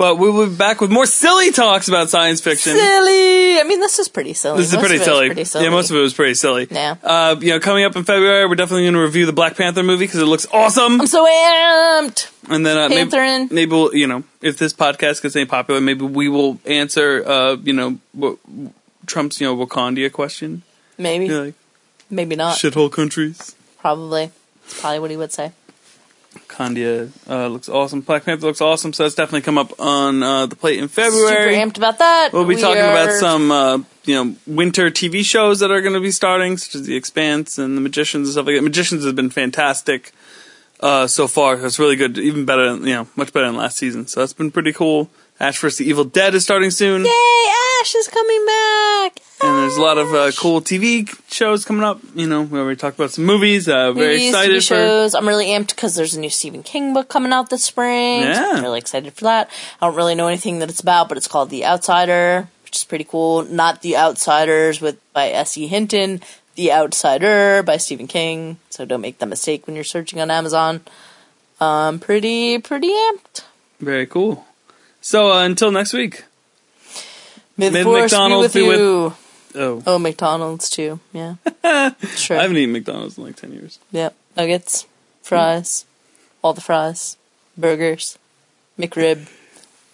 but 0.00 0.16
we 0.16 0.30
will 0.30 0.46
be 0.46 0.56
back 0.56 0.80
with 0.80 0.90
more 0.90 1.04
silly 1.04 1.52
talks 1.52 1.86
about 1.86 2.08
science 2.08 2.40
fiction. 2.40 2.72
Silly. 2.72 3.60
I 3.60 3.64
mean, 3.66 3.80
this 3.80 3.98
is 3.98 4.08
pretty 4.08 4.32
silly. 4.32 4.56
This 4.56 4.72
is 4.72 4.78
pretty 4.78 4.96
silly. 4.96 5.26
pretty 5.26 5.44
silly. 5.44 5.64
Yeah, 5.66 5.70
most 5.70 5.90
of 5.90 5.96
it 5.96 6.00
was 6.00 6.14
pretty 6.14 6.32
silly. 6.32 6.66
Yeah. 6.70 6.96
Uh, 7.02 7.36
you 7.38 7.50
know, 7.50 7.60
coming 7.60 7.84
up 7.84 7.94
in 7.96 8.04
February, 8.04 8.46
we're 8.46 8.54
definitely 8.54 8.84
going 8.84 8.94
to 8.94 9.02
review 9.02 9.26
the 9.26 9.34
Black 9.34 9.58
Panther 9.58 9.82
movie 9.82 10.06
because 10.06 10.22
it 10.22 10.24
looks 10.24 10.46
awesome. 10.54 11.02
I'm 11.02 11.06
so 11.06 11.26
amped. 11.26 12.30
And 12.48 12.64
then 12.64 12.78
uh, 12.78 12.88
maybe, 12.88 13.54
maybe 13.54 13.70
we'll, 13.70 13.94
you 13.94 14.06
know, 14.06 14.24
if 14.40 14.56
this 14.56 14.72
podcast 14.72 15.20
gets 15.20 15.36
any 15.36 15.44
popular, 15.44 15.82
maybe 15.82 16.06
we 16.06 16.30
will 16.30 16.58
answer, 16.64 17.22
uh, 17.28 17.56
you 17.56 17.74
know, 17.74 17.98
what, 18.12 18.38
Trump's, 19.04 19.38
you 19.38 19.48
know, 19.48 19.66
Wakandia 19.66 20.10
question. 20.10 20.62
Maybe. 20.96 21.26
You 21.26 21.30
know, 21.30 21.44
like, 21.44 21.54
Maybe 22.08 22.36
not. 22.36 22.56
shithole 22.56 22.90
countries. 22.90 23.54
Probably. 23.76 24.30
It's 24.64 24.80
probably 24.80 25.00
what 25.00 25.10
he 25.10 25.18
would 25.18 25.32
say. 25.32 25.52
Kandia 26.48 27.10
uh, 27.28 27.48
looks 27.48 27.68
awesome. 27.68 28.00
Black 28.00 28.24
Panther 28.24 28.46
looks 28.46 28.60
awesome. 28.60 28.92
So 28.92 29.02
that's 29.02 29.14
definitely 29.14 29.42
come 29.42 29.58
up 29.58 29.78
on 29.80 30.22
uh, 30.22 30.46
the 30.46 30.56
plate 30.56 30.78
in 30.78 30.88
February. 30.88 31.54
Super 31.54 31.70
amped 31.70 31.76
about 31.76 31.98
that. 31.98 32.30
We'll 32.32 32.44
be 32.44 32.54
We 32.54 32.60
talking 32.60 32.82
about 32.82 33.12
some, 33.12 33.50
uh, 33.50 33.78
you 34.04 34.14
know, 34.14 34.36
winter 34.46 34.90
TV 34.90 35.24
shows 35.24 35.60
that 35.60 35.70
are 35.70 35.80
going 35.80 35.94
to 35.94 36.00
be 36.00 36.10
starting, 36.10 36.56
such 36.56 36.76
as 36.76 36.86
The 36.86 36.96
Expanse 36.96 37.58
and 37.58 37.76
The 37.76 37.80
Magicians 37.80 38.28
and 38.28 38.32
stuff 38.32 38.46
like 38.46 38.56
that. 38.56 38.62
Magicians 38.62 39.04
has 39.04 39.12
been 39.12 39.30
fantastic 39.30 40.12
uh, 40.80 41.06
so 41.06 41.26
far. 41.26 41.64
It's 41.64 41.78
really 41.78 41.96
good, 41.96 42.18
even 42.18 42.44
better, 42.44 42.76
you 42.76 42.94
know, 42.94 43.08
much 43.16 43.32
better 43.32 43.46
than 43.46 43.56
last 43.56 43.76
season. 43.76 44.06
So 44.06 44.20
that's 44.20 44.32
been 44.32 44.50
pretty 44.50 44.72
cool. 44.72 45.10
Ash 45.40 45.58
vs. 45.58 45.78
the 45.78 45.86
Evil 45.88 46.04
Dead 46.04 46.34
is 46.34 46.44
starting 46.44 46.70
soon, 46.70 47.04
Yay, 47.04 47.10
Ash 47.80 47.94
is 47.94 48.08
coming 48.08 48.44
back. 48.46 49.20
and 49.42 49.56
there's 49.62 49.76
a 49.76 49.80
lot 49.80 49.96
of 49.96 50.12
uh, 50.12 50.30
cool 50.38 50.60
TV 50.60 51.08
shows 51.32 51.64
coming 51.64 51.82
up. 51.82 51.98
You 52.14 52.26
know, 52.26 52.42
we 52.42 52.58
already 52.58 52.76
talked 52.76 52.98
about 52.98 53.10
some 53.12 53.24
movies. 53.24 53.66
Uh, 53.66 53.92
very 53.92 54.16
Movies, 54.16 54.28
excited 54.28 54.56
TV 54.56 54.58
for. 54.58 54.74
shows. 54.74 55.14
I'm 55.14 55.26
really 55.26 55.46
amped 55.46 55.68
because 55.68 55.94
there's 55.94 56.14
a 56.14 56.20
new 56.20 56.28
Stephen 56.28 56.62
King 56.62 56.92
book 56.92 57.08
coming 57.08 57.32
out 57.32 57.48
this 57.48 57.64
spring. 57.64 58.20
Yeah. 58.20 58.50
I'm 58.54 58.62
really 58.62 58.78
excited 58.80 59.14
for 59.14 59.24
that. 59.24 59.50
I 59.80 59.86
don't 59.86 59.96
really 59.96 60.14
know 60.14 60.26
anything 60.28 60.58
that 60.58 60.68
it's 60.68 60.80
about, 60.80 61.08
but 61.08 61.16
it's 61.16 61.26
called 61.28 61.48
The 61.48 61.64
Outsider, 61.64 62.48
which 62.64 62.76
is 62.76 62.84
pretty 62.84 63.04
cool. 63.04 63.44
Not 63.44 63.80
The 63.80 63.96
Outsiders 63.96 64.82
with 64.82 64.98
by 65.14 65.30
S.E. 65.30 65.66
Hinton. 65.68 66.20
The 66.56 66.70
Outsider 66.72 67.62
by 67.62 67.78
Stephen 67.78 68.08
King. 68.08 68.58
So 68.68 68.84
don't 68.84 69.00
make 69.00 69.18
that 69.20 69.26
mistake 69.26 69.66
when 69.66 69.74
you're 69.74 69.84
searching 69.84 70.20
on 70.20 70.30
Amazon. 70.30 70.82
Um, 71.60 71.98
pretty, 71.98 72.58
pretty 72.58 72.88
amped. 72.90 73.44
Very 73.80 74.04
cool. 74.06 74.44
So 75.00 75.32
uh, 75.32 75.44
until 75.44 75.70
next 75.72 75.92
week. 75.92 76.24
May 77.56 77.68
the 77.68 77.78
May 77.78 77.82
force 77.84 78.12
McDonald's 78.12 78.54
be 78.54 78.60
be 78.60 78.68
with 78.68 78.78
with- 78.80 78.80
you. 78.80 79.14
Oh, 79.56 79.82
Oh, 79.86 79.98
McDonald's 79.98 80.70
too. 80.70 81.00
Yeah. 81.12 81.34
sure. 82.14 82.38
I 82.38 82.42
haven't 82.42 82.56
eaten 82.56 82.72
McDonald's 82.72 83.18
in 83.18 83.24
like 83.24 83.36
ten 83.36 83.52
years. 83.52 83.78
Yep. 83.90 84.14
Nuggets, 84.36 84.86
fries, 85.22 85.84
all 86.42 86.52
the 86.52 86.60
fries, 86.60 87.16
burgers, 87.58 88.16
McRib. 88.78 89.28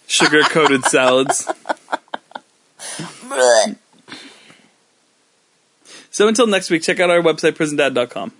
Sugar 0.05 0.41
coated 0.43 0.83
salads. 0.85 1.49
So 6.11 6.27
until 6.27 6.47
next 6.47 6.69
week, 6.69 6.81
check 6.83 6.99
out 6.99 7.09
our 7.09 7.21
website, 7.21 7.53
prisondad.com. 7.53 8.31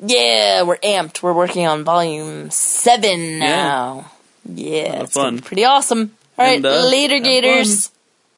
Yeah, 0.00 0.62
we're 0.62 0.76
amped. 0.78 1.22
We're 1.22 1.32
working 1.32 1.66
on 1.66 1.84
volume 1.84 2.50
seven 2.50 3.38
now. 3.38 3.96
Yeah, 3.96 4.08
gonna 4.46 5.06
fun. 5.06 5.40
pretty 5.40 5.64
awesome. 5.64 6.12
All 6.38 6.44
right, 6.44 6.56
And, 6.56 6.66
uh, 6.66 6.86
later, 6.88 7.18
Gators. 7.20 7.90